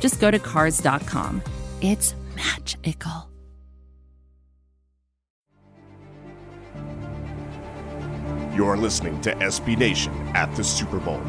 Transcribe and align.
just 0.00 0.20
go 0.20 0.30
to 0.30 0.38
Cars.com. 0.38 1.42
It's 1.80 2.14
magical. 2.34 3.30
You're 8.54 8.76
listening 8.76 9.20
to 9.22 9.34
SB 9.36 9.78
Nation 9.78 10.12
at 10.34 10.54
the 10.56 10.64
Super 10.64 10.98
Bowl. 10.98 11.20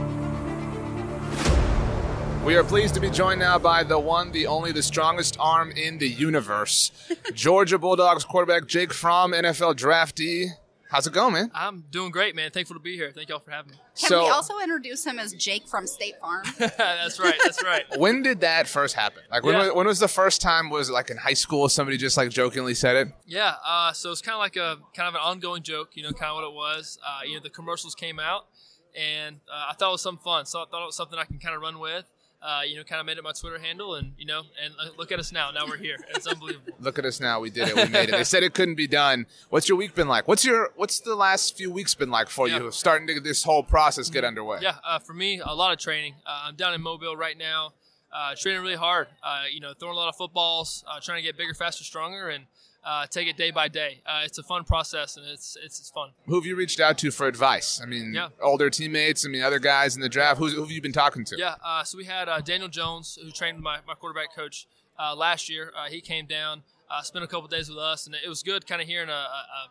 We 2.44 2.56
are 2.56 2.64
pleased 2.64 2.96
to 2.96 3.00
be 3.00 3.12
joined 3.12 3.40
now 3.40 3.60
by 3.60 3.84
the 3.84 4.00
one, 4.00 4.32
the 4.32 4.48
only, 4.48 4.72
the 4.72 4.82
strongest 4.82 5.38
arm 5.40 5.72
in 5.72 6.00
the 6.00 6.10
universe. 6.10 6.92
Georgia 7.36 7.78
Bulldogs 7.78 8.26
quarterback 8.26 8.66
Jake 8.68 8.92
Fromm, 8.92 9.32
NFL 9.32 9.76
draftee. 9.76 10.48
How's 10.92 11.08
it 11.08 11.14
going, 11.14 11.32
man? 11.32 11.50
I'm 11.56 11.86
doing 11.90 12.12
great, 12.12 12.36
man. 12.36 12.52
Thankful 12.52 12.76
to 12.76 12.82
be 12.82 12.98
here. 12.98 13.14
Thank 13.16 13.30
y'all 13.30 13.40
for 13.40 13.52
having 13.52 13.72
me. 13.72 13.78
Can 13.98 14.10
So- 14.10 14.26
we 14.26 14.30
also 14.30 14.60
introduce 14.60 15.06
him 15.06 15.20
as 15.20 15.32
Jake 15.34 15.66
from 15.70 15.88
State 15.88 16.20
Farm? 16.20 16.44
that's 16.60 17.18
right. 17.18 17.36
That's 17.42 17.64
right. 17.64 17.86
When 17.98 18.22
did 18.22 18.42
that 18.42 18.68
first 18.68 18.94
happen? 18.94 19.24
Like, 19.32 19.44
when, 19.44 19.54
Yeah. 19.56 19.68
was, 19.68 19.74
when 19.74 19.88
was 19.88 20.00
the 20.00 20.10
first 20.10 20.42
time? 20.42 20.70
Was 20.70 20.90
it 20.90 20.92
like 20.92 21.10
in 21.10 21.16
high 21.16 21.34
school? 21.34 21.70
Somebody 21.70 21.96
just 21.96 22.18
like 22.18 22.30
jokingly 22.30 22.74
said 22.74 22.98
it. 22.98 23.14
Yeah. 23.26 23.54
Uh, 23.66 23.94
so 23.94 24.12
it's 24.12 24.22
kind 24.22 24.34
of 24.36 24.40
like 24.40 24.58
a 24.58 24.80
kind 24.94 25.08
of 25.08 25.16
an 25.16 25.22
ongoing 25.22 25.64
joke. 25.64 25.92
You 25.94 26.04
know, 26.04 26.12
kind 26.12 26.30
of 26.32 26.36
what 26.36 26.44
it 26.44 26.54
was. 26.54 27.00
Uh, 27.08 27.22
you 27.26 27.36
know, 27.36 27.40
the 27.42 27.50
commercials 27.50 27.96
came 27.96 28.20
out, 28.20 28.48
and 28.94 29.38
uh, 29.50 29.68
I 29.70 29.74
thought 29.76 29.88
it 29.88 29.92
was 29.94 30.02
something 30.02 30.22
fun. 30.24 30.46
So 30.46 30.60
I 30.60 30.66
thought 30.70 30.84
it 30.84 30.88
was 30.88 30.98
something 30.98 31.18
I 31.18 31.24
can 31.24 31.40
kind 31.40 31.56
of 31.56 31.62
run 31.62 31.80
with. 31.80 32.04
Uh, 32.44 32.62
you 32.68 32.76
know, 32.76 32.84
kind 32.84 33.00
of 33.00 33.06
made 33.06 33.20
it 33.20 33.24
my 33.24 33.32
Twitter 33.34 33.60
handle, 33.60 33.94
and 33.94 34.14
you 34.18 34.26
know, 34.26 34.42
and 34.64 34.74
uh, 34.80 34.86
look 34.98 35.12
at 35.12 35.20
us 35.20 35.32
now. 35.32 35.52
Now 35.52 35.68
we're 35.68 35.78
here. 35.78 35.98
It's 36.16 36.26
unbelievable. 36.26 36.74
Look 36.80 36.98
at 36.98 37.06
us 37.06 37.20
now. 37.20 37.40
We 37.40 37.52
did 37.52 37.68
it. 37.70 37.76
We 37.76 37.86
made 37.86 38.10
it. 38.10 38.14
They 38.14 38.24
said 38.24 38.42
it 38.42 38.56
couldn't 38.56 38.74
be 38.76 38.88
done. 38.88 39.28
What's 39.50 39.70
your 39.70 39.78
week 39.78 39.94
been 39.94 40.08
like? 40.08 40.28
What's 40.28 40.44
your 40.44 40.72
What's 40.76 41.02
the 41.02 41.16
last 41.16 41.56
few 41.56 41.70
weeks 41.72 41.94
been 41.94 42.10
like 42.10 42.30
for 42.30 42.48
Yeah. 42.48 42.58
you? 42.62 42.72
Starting 42.72 43.06
to 43.08 43.14
get 43.14 43.24
this 43.24 43.44
whole 43.44 43.62
process 43.62 44.10
get 44.10 44.24
underway. 44.24 44.58
Yeah, 44.64 44.78
uh, 44.84 44.98
for 44.98 45.14
me, 45.14 45.40
a 45.40 45.54
lot 45.54 45.72
of 45.72 45.78
training. 45.78 46.16
Uh, 46.26 46.46
I'm 46.46 46.56
down 46.56 46.74
in 46.74 46.82
Mobile 46.82 47.16
right 47.16 47.38
now, 47.38 47.74
uh, 48.14 48.36
training 48.36 48.62
really 48.62 48.76
hard. 48.76 49.08
Uh, 49.24 49.44
you 49.52 49.60
know, 49.60 49.74
throwing 49.80 49.94
a 49.96 49.98
lot 50.00 50.10
of 50.10 50.16
footballs, 50.16 50.84
uh, 50.88 51.00
trying 51.02 51.18
to 51.18 51.24
get 51.24 51.38
bigger, 51.38 51.54
faster, 51.54 51.84
stronger, 51.84 52.30
and 52.30 52.46
uh, 52.84 53.06
take 53.06 53.28
it 53.28 53.38
day 53.38 53.52
by 53.52 53.68
day. 53.68 54.00
Uh, 54.06 54.22
it's 54.26 54.38
a 54.40 54.44
fun 54.44 54.64
process, 54.64 55.16
and 55.18 55.26
it's 55.28 55.56
it's, 55.64 55.80
it's 55.80 55.90
fun. 55.92 56.10
Who 56.26 56.36
have 56.36 56.46
you 56.46 56.56
reached 56.56 56.80
out 56.80 56.98
to 57.00 57.12
for 57.12 57.28
advice? 57.28 57.80
I 57.82 57.86
mean, 57.86 58.14
Yeah. 58.14 58.30
older 58.42 58.70
teammates. 58.70 59.26
I 59.26 59.30
mean, 59.30 59.44
other 59.44 59.60
guys 59.60 59.96
in 59.96 60.02
the 60.02 60.10
draft. 60.10 60.40
Who's, 60.40 60.54
who 60.54 60.62
have 60.62 60.72
you 60.72 60.82
been 60.82 60.92
talking 60.94 61.24
to? 61.26 61.36
Yeah, 61.38 61.56
uh, 61.64 61.84
so 61.84 61.98
we 61.98 62.06
had 62.06 62.28
uh, 62.28 62.42
Daniel 62.42 62.70
Jones, 62.70 63.18
who 63.22 63.30
trained 63.32 63.60
my, 63.62 63.80
my 63.88 63.94
quarterback 63.94 64.34
coach 64.36 64.68
uh, 65.00 65.16
last 65.16 65.48
year. 65.50 65.72
Uh, 65.78 65.86
he 65.90 66.02
came 66.02 66.26
down, 66.26 66.64
uh, 66.90 67.02
spent 67.04 67.24
a 67.24 67.28
couple 67.28 67.48
days 67.48 67.70
with 67.70 67.78
us, 67.78 68.08
and 68.08 68.16
it 68.16 68.28
was 68.28 68.42
good 68.42 68.66
kind 68.66 68.82
of 68.82 68.88
hearing 68.88 69.10
a, 69.10 69.12
a, 69.12 69.16
a 69.16 69.70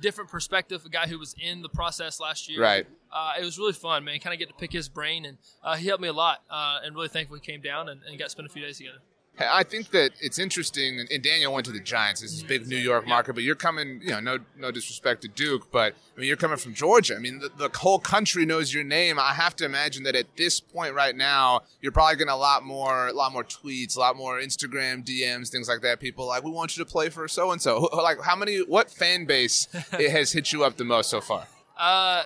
different 0.00 0.30
perspective, 0.30 0.84
a 0.84 0.88
guy 0.88 1.06
who 1.06 1.18
was 1.18 1.34
in 1.40 1.62
the 1.62 1.68
process 1.68 2.20
last 2.20 2.48
year. 2.48 2.60
Right. 2.60 2.86
Uh, 3.12 3.32
it 3.40 3.44
was 3.44 3.58
really 3.58 3.72
fun, 3.72 4.04
man. 4.04 4.18
Kind 4.18 4.34
of 4.34 4.38
get 4.38 4.48
to 4.48 4.54
pick 4.54 4.72
his 4.72 4.88
brain, 4.88 5.24
and 5.24 5.38
uh, 5.62 5.76
he 5.76 5.86
helped 5.86 6.02
me 6.02 6.08
a 6.08 6.12
lot. 6.12 6.42
Uh, 6.50 6.80
and 6.84 6.94
really 6.94 7.08
thankful 7.08 7.36
he 7.36 7.40
came 7.40 7.60
down 7.60 7.88
and, 7.88 8.00
and 8.08 8.18
got 8.18 8.24
to 8.24 8.30
spend 8.30 8.48
a 8.48 8.52
few 8.52 8.62
days 8.62 8.78
together. 8.78 8.98
I 9.38 9.64
think 9.64 9.90
that 9.90 10.12
it's 10.20 10.38
interesting, 10.38 11.00
and- 11.10 11.22
Daniel 11.22 11.52
went 11.52 11.66
to 11.66 11.72
the 11.72 11.80
Giants. 11.80 12.20
This 12.20 12.32
is 12.32 12.42
a 12.42 12.44
big 12.44 12.68
New 12.68 12.76
York 12.76 13.06
market, 13.06 13.32
but 13.34 13.42
you're 13.42 13.56
coming, 13.56 14.00
you 14.02 14.10
know, 14.10 14.20
no 14.20 14.38
no 14.56 14.70
disrespect 14.70 15.22
to 15.22 15.28
Duke, 15.28 15.72
but 15.72 15.94
I 16.16 16.20
mean, 16.20 16.28
you're 16.28 16.36
coming 16.36 16.56
from 16.56 16.74
Georgia. 16.74 17.16
I 17.16 17.18
mean, 17.18 17.40
the, 17.40 17.50
the 17.56 17.76
whole 17.78 17.98
country 17.98 18.46
knows 18.46 18.72
your 18.72 18.84
name. 18.84 19.18
I 19.18 19.32
have 19.34 19.56
to 19.56 19.64
imagine 19.64 20.04
that 20.04 20.14
at 20.14 20.36
this 20.36 20.60
point 20.60 20.94
right 20.94 21.16
now, 21.16 21.62
you're 21.80 21.90
probably 21.90 22.16
getting 22.16 22.30
a 22.32 22.36
lot 22.36 22.64
more, 22.64 23.08
a 23.08 23.12
lot 23.12 23.32
more 23.32 23.42
tweets, 23.42 23.96
a 23.96 24.00
lot 24.00 24.16
more 24.16 24.38
Instagram 24.38 25.04
DMs, 25.04 25.48
things 25.48 25.68
like 25.68 25.80
that. 25.80 25.98
People 25.98 26.26
like, 26.26 26.44
we 26.44 26.52
want 26.52 26.76
you 26.76 26.84
to 26.84 26.90
play 26.90 27.08
for 27.08 27.26
so 27.26 27.50
and 27.50 27.60
so. 27.60 27.88
Like, 28.04 28.20
how 28.20 28.36
many? 28.36 28.58
What 28.58 28.90
fan 28.90 29.24
base 29.24 29.66
it 29.98 30.10
has 30.10 30.30
hit 30.32 30.52
you 30.52 30.62
up 30.62 30.76
the 30.76 30.84
most 30.84 31.10
so 31.10 31.20
far? 31.20 31.46
Uh, 31.76 32.22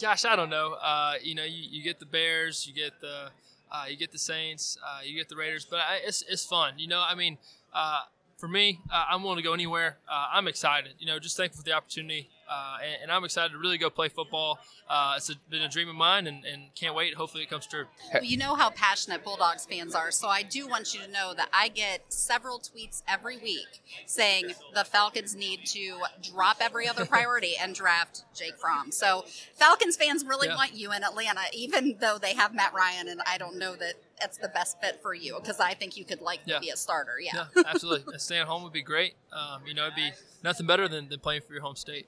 gosh, 0.00 0.24
I 0.24 0.36
don't 0.36 0.50
know. 0.50 0.74
Uh, 0.74 1.14
you 1.22 1.34
know, 1.34 1.44
you, 1.44 1.62
you 1.70 1.82
get 1.82 2.00
the 2.00 2.06
Bears, 2.06 2.66
you 2.66 2.74
get 2.74 3.00
the 3.00 3.30
uh, 3.70 3.84
you 3.88 3.96
get 3.96 4.12
the 4.12 4.18
Saints, 4.18 4.78
uh, 4.86 5.00
you 5.04 5.16
get 5.16 5.28
the 5.28 5.36
Raiders, 5.36 5.64
but 5.64 5.80
I, 5.80 6.00
it's 6.04 6.22
it's 6.28 6.44
fun. 6.44 6.74
You 6.78 6.88
know, 6.88 7.04
I 7.06 7.14
mean, 7.14 7.38
uh, 7.72 8.02
for 8.36 8.48
me, 8.48 8.80
uh, 8.92 9.06
I'm 9.10 9.22
willing 9.22 9.38
to 9.38 9.42
go 9.42 9.52
anywhere. 9.52 9.98
Uh, 10.08 10.28
I'm 10.32 10.48
excited. 10.48 10.94
You 10.98 11.06
know, 11.06 11.18
just 11.18 11.36
thankful 11.36 11.58
for 11.58 11.64
the 11.64 11.72
opportunity, 11.72 12.30
uh, 12.48 12.78
and, 12.82 13.02
and 13.04 13.12
I'm 13.12 13.24
excited 13.24 13.52
to 13.52 13.58
really 13.58 13.78
go 13.78 13.90
play 13.90 14.08
football. 14.08 14.58
Uh, 14.88 15.14
it's 15.16 15.28
a, 15.28 15.34
been 15.50 15.62
a 15.62 15.68
dream 15.68 15.88
of 15.88 15.94
mine, 15.94 16.26
and, 16.26 16.44
and 16.44 16.74
can't 16.74 16.94
wait. 16.94 17.14
Hopefully, 17.14 17.42
it 17.42 17.50
comes 17.50 17.66
true. 17.66 17.84
Well, 18.14 18.24
you 18.24 18.36
know 18.38 18.54
how 18.54 18.70
passionate 18.70 19.22
Bulldogs 19.24 19.66
fans 19.66 19.94
are, 19.94 20.10
so 20.10 20.28
I 20.28 20.42
do 20.42 20.66
want 20.66 20.94
you 20.94 21.00
to 21.00 21.08
know 21.10 21.34
that 21.36 21.48
I 21.52 21.68
get 21.68 22.12
several 22.12 22.58
tweets 22.58 23.02
every 23.06 23.36
week 23.38 23.82
saying 24.06 24.52
the 24.74 24.84
Falcons 24.84 25.36
need 25.36 25.66
to 25.66 25.98
drop 26.22 26.56
every 26.60 26.88
other 26.88 27.04
priority 27.14 27.54
and 27.60 27.74
draft 27.74 28.22
Jake 28.34 28.56
Fromm. 28.58 28.90
So 28.92 29.24
Falcons 29.54 29.96
fans 29.96 30.24
really 30.24 30.48
Yeah. 30.48 30.56
want 30.56 30.74
you 30.74 30.92
in 30.92 31.04
Atlanta, 31.04 31.42
even 31.52 31.96
though 32.00 32.16
they 32.18 32.34
have 32.34 32.54
Matt 32.54 32.72
Ryan, 32.72 33.08
and 33.08 33.20
I 33.26 33.36
don't 33.38 33.56
know 33.58 33.76
that 33.76 33.94
it's 34.22 34.38
the 34.38 34.48
best 34.48 34.80
fit 34.80 35.00
for 35.02 35.14
you 35.14 35.36
because 35.40 35.60
I 35.60 35.74
think 35.74 35.96
you 35.96 36.04
could 36.04 36.20
like 36.20 36.40
Yeah. 36.44 36.58
be 36.60 36.70
a 36.70 36.76
starter. 36.76 37.20
Yeah. 37.20 37.46
Yeah, 37.54 37.62
absolutely. 37.66 38.18
Staying 38.18 38.46
home 38.46 38.62
would 38.64 38.72
be 38.72 38.82
great. 38.82 39.14
Um, 39.32 39.62
you 39.66 39.74
know, 39.74 39.84
it'd 39.84 39.94
be 39.96 40.10
nothing 40.42 40.66
better 40.66 40.88
than, 40.88 41.08
than 41.08 41.20
playing 41.20 41.42
for 41.42 41.52
your 41.52 41.62
home 41.62 41.76
state. 41.76 42.06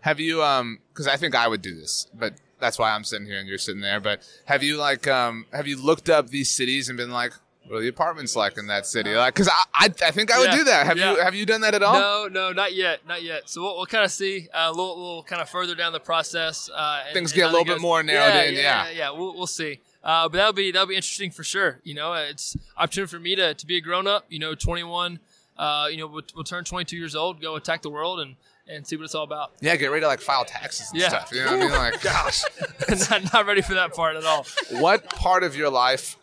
Have 0.00 0.20
you 0.20 0.42
um 0.42 0.78
because 0.92 1.06
I 1.06 1.16
think 1.16 1.34
I 1.34 1.48
would 1.48 1.62
do 1.62 1.74
this, 1.74 2.06
but 2.14 2.34
that's 2.58 2.78
why 2.78 2.92
I'm 2.92 3.04
sitting 3.04 3.26
here 3.26 3.38
and 3.38 3.48
you're 3.48 3.58
sitting 3.58 3.80
there. 3.82 4.00
But 4.00 4.22
have 4.46 4.62
you 4.62 4.76
like 4.76 5.06
um 5.08 5.46
have 5.52 5.66
you 5.66 5.76
looked 5.80 6.08
up 6.08 6.28
these 6.30 6.50
cities 6.50 6.88
and 6.88 6.96
been 6.96 7.10
like, 7.10 7.32
what 7.68 7.78
are 7.78 7.80
the 7.80 7.88
apartments 7.88 8.36
like 8.36 8.56
in 8.58 8.68
that 8.68 8.86
city? 8.86 9.14
Like, 9.14 9.34
because 9.34 9.48
I, 9.48 9.62
I 9.74 9.84
I 10.06 10.10
think 10.12 10.32
I 10.32 10.38
would 10.38 10.50
Yeah, 10.50 10.56
do 10.56 10.64
that. 10.64 10.86
Have 10.86 10.98
you 10.98 11.16
have 11.22 11.34
you 11.34 11.44
done 11.46 11.60
that 11.62 11.74
at 11.74 11.82
all? 11.82 11.94
No, 11.94 12.28
no, 12.30 12.52
not 12.52 12.74
yet, 12.74 13.06
not 13.06 13.22
yet. 13.24 13.50
So 13.50 13.60
we'll, 13.62 13.76
we'll 13.76 13.86
kind 13.86 14.04
of 14.04 14.10
see 14.12 14.48
uh, 14.54 14.68
a 14.68 14.70
little, 14.70 14.96
little 14.96 15.22
kind 15.24 15.42
of 15.42 15.48
further 15.48 15.74
down 15.74 15.92
the 15.92 16.00
process. 16.00 16.70
Uh, 16.72 17.02
and- 17.06 17.12
Things 17.14 17.32
and 17.32 17.36
get 17.36 17.44
a 17.48 17.50
little 17.50 17.64
bit 17.64 17.74
goes. 17.74 17.82
more 17.82 18.02
narrowed 18.02 18.34
yeah, 18.34 18.42
in, 18.44 18.54
Yeah, 18.54 18.60
yeah. 18.60 18.88
yeah, 18.88 18.90
yeah. 18.96 19.10
We'll, 19.10 19.34
we'll 19.34 19.46
see. 19.48 19.80
Uh, 20.04 20.28
but 20.28 20.38
that'll 20.38 20.52
be 20.52 20.70
that'll 20.70 20.86
be 20.86 20.94
interesting 20.94 21.32
for 21.32 21.42
sure. 21.42 21.80
You 21.82 21.94
know, 21.94 22.12
it's 22.12 22.56
opportunity 22.76 23.10
for 23.10 23.18
me 23.18 23.34
to, 23.34 23.54
to 23.54 23.66
be 23.66 23.76
a 23.76 23.80
grown 23.80 24.06
up. 24.06 24.24
You 24.28 24.38
know, 24.38 24.54
21. 24.54 25.18
Uh, 25.58 25.88
you 25.90 25.96
know, 25.96 26.06
we'll, 26.06 26.22
we'll 26.34 26.44
turn 26.44 26.64
22 26.64 26.96
years 26.96 27.14
old, 27.14 27.40
go 27.40 27.56
attack 27.56 27.82
the 27.82 27.90
world, 27.90 28.20
and 28.20 28.36
and 28.68 28.84
see 28.84 28.96
what 28.96 29.04
it's 29.04 29.14
all 29.14 29.22
about. 29.22 29.52
Yeah, 29.60 29.76
get 29.76 29.86
ready 29.92 30.00
to 30.00 30.08
like 30.08 30.20
file 30.20 30.44
taxes 30.44 30.90
and 30.90 31.00
Yeah. 31.00 31.08
stuff. 31.08 31.30
You 31.32 31.44
know 31.44 31.52
what 31.52 31.60
I 31.60 31.62
mean? 31.62 31.70
Like, 31.70 32.02
gosh, 32.02 32.42
not, 33.10 33.32
not 33.32 33.46
ready 33.46 33.62
for 33.62 33.74
that 33.74 33.94
part 33.94 34.16
at 34.16 34.24
all. 34.24 34.44
what 34.72 35.08
part 35.10 35.44
of 35.44 35.54
your 35.56 35.70
life 35.70 36.16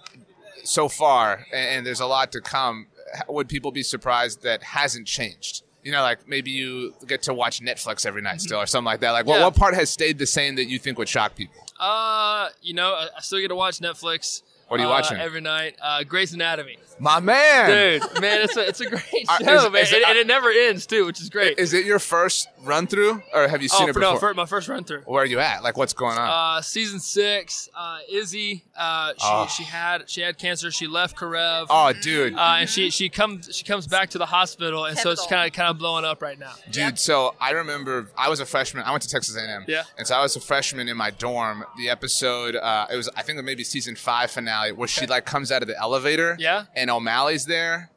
so 0.66 0.89
far, 0.89 1.45
and, 1.53 1.85
there's 1.85 2.01
a 2.01 2.05
lot 2.05 2.31
to 2.33 2.41
come, 2.41 2.88
would 3.29 3.47
people 3.47 3.71
be 3.71 3.81
surprised 3.83 4.44
that 4.44 4.61
hasn't 4.61 5.07
changed? 5.07 5.63
You 5.83 5.91
know, 5.94 6.01
like 6.01 6.27
maybe 6.27 6.51
you 6.51 6.94
get 7.07 7.23
to 7.23 7.33
watch 7.33 7.59
Netflix 7.61 8.05
every 8.05 8.21
night 8.21 8.41
still, 8.41 8.59
or 8.59 8.65
something 8.65 8.85
like 8.85 9.00
that. 9.01 9.11
Like, 9.11 9.25
what, 9.25 9.35
Mm-hmm. 9.35 9.44
What 9.45 9.55
part 9.55 9.73
has 9.75 9.89
stayed 9.89 10.17
the 10.17 10.25
same 10.27 10.55
that 10.55 10.65
you 10.65 10.79
think 10.79 10.97
would 10.97 11.09
shock 11.09 11.35
people? 11.35 11.61
Uh, 11.79 12.50
you 12.61 12.73
know, 12.73 12.94
I, 12.94 13.07
I 13.17 13.21
still 13.21 13.39
get 13.39 13.50
to 13.50 13.55
watch 13.55 13.79
Netflix. 13.79 14.41
What 14.73 14.79
are 14.79 14.84
you 14.85 14.89
uh, 14.89 14.94
watching? 14.94 15.17
every 15.19 15.39
night? 15.41 15.75
Uh, 15.79 16.03
Grey's 16.03 16.34
Anatomy. 16.34 16.79
My 17.00 17.19
man, 17.19 18.00
Dude, 18.00 18.22
man, 18.22 18.41
it's 18.44 18.56
a, 18.56 18.67
it's 18.67 18.79
a 18.79 18.85
great 18.88 19.03
Uh, 19.28 19.38
show, 19.44 19.66
is- 19.67 19.72
man, 19.72 19.81
is 19.84 19.91
it- 19.91 19.95
and, 19.97 20.06
and 20.06 20.17
it 20.19 20.28
never 20.28 20.50
ends 20.50 20.85
too, 20.88 21.06
which 21.06 21.19
is 21.22 21.29
great. 21.29 21.57
Is 21.59 21.73
it 21.73 21.85
your 21.85 22.00
first 22.00 22.47
run 22.63 22.85
through, 22.88 23.22
or 23.33 23.47
have 23.47 23.62
you 23.63 23.67
seen 23.67 23.85
oh, 23.85 23.89
it 23.89 23.94
for, 23.94 24.00
before? 24.00 24.13
no, 24.13 24.19
for 24.19 24.33
my 24.35 24.45
first 24.45 24.67
run 24.67 24.83
through. 24.83 25.01
Where 25.01 25.23
are 25.23 25.25
you 25.25 25.39
at? 25.39 25.63
Like, 25.63 25.75
what's 25.75 25.94
going 25.94 26.17
on? 26.17 26.57
Uh, 26.57 26.62
season 26.62 27.00
six, 27.00 27.67
uh, 27.75 28.00
Izzy, 28.09 28.63
uh, 28.78 29.09
she, 29.09 29.16
Oh. 29.23 29.47
she 29.47 29.63
had 29.63 30.07
she 30.09 30.22
had 30.22 30.38
cancer. 30.38 30.69
She 30.72 30.88
left 30.88 31.16
Karev, 31.17 31.67
oh, 31.69 31.94
dude, 31.94 32.35
uh, 32.35 32.57
and 32.59 32.69
she 32.69 32.89
she 32.91 33.09
comes 33.09 33.53
she 33.56 33.63
comes 33.63 33.86
back 33.88 34.12
to 34.12 34.18
the 34.19 34.27
hospital, 34.27 34.86
and 34.86 34.98
so 34.98 35.09
it's 35.12 35.25
kind 35.27 35.48
of 35.48 35.53
kind 35.53 35.69
of 35.69 35.77
blowing 35.80 36.06
up 36.06 36.21
right 36.21 36.39
now. 36.39 36.53
dude. 36.71 36.98
So 37.00 37.36
I 37.42 37.51
remember 37.51 38.09
I 38.18 38.30
was 38.30 38.39
a 38.39 38.45
freshman. 38.45 38.83
I 38.83 38.92
went 38.92 39.01
to 39.03 39.09
Texas 39.09 39.36
A&M. 39.36 39.65
Yeah. 39.68 39.83
And 39.98 40.06
so 40.07 40.15
I 40.15 40.21
was 40.21 40.36
a 40.36 40.39
freshman 40.39 40.88
in 40.88 40.95
my 40.95 41.09
dorm. 41.09 41.65
The 41.77 41.89
episode, 41.89 42.56
uh, 42.56 42.86
it 42.92 42.95
was 42.98 43.09
I 43.15 43.24
think 43.24 43.44
maybe 43.44 43.63
season 43.63 43.95
five 43.95 44.30
finale, 44.31 44.62
where 44.71 44.88
she 44.88 45.06
like 45.07 45.25
comes 45.25 45.51
out 45.51 45.62
of 45.62 45.68
the 45.68 45.77
elevator. 45.77 46.36
Yeah. 46.39 46.65
And 46.75 46.89
O'Malley's 46.89 47.45
there. 47.45 47.89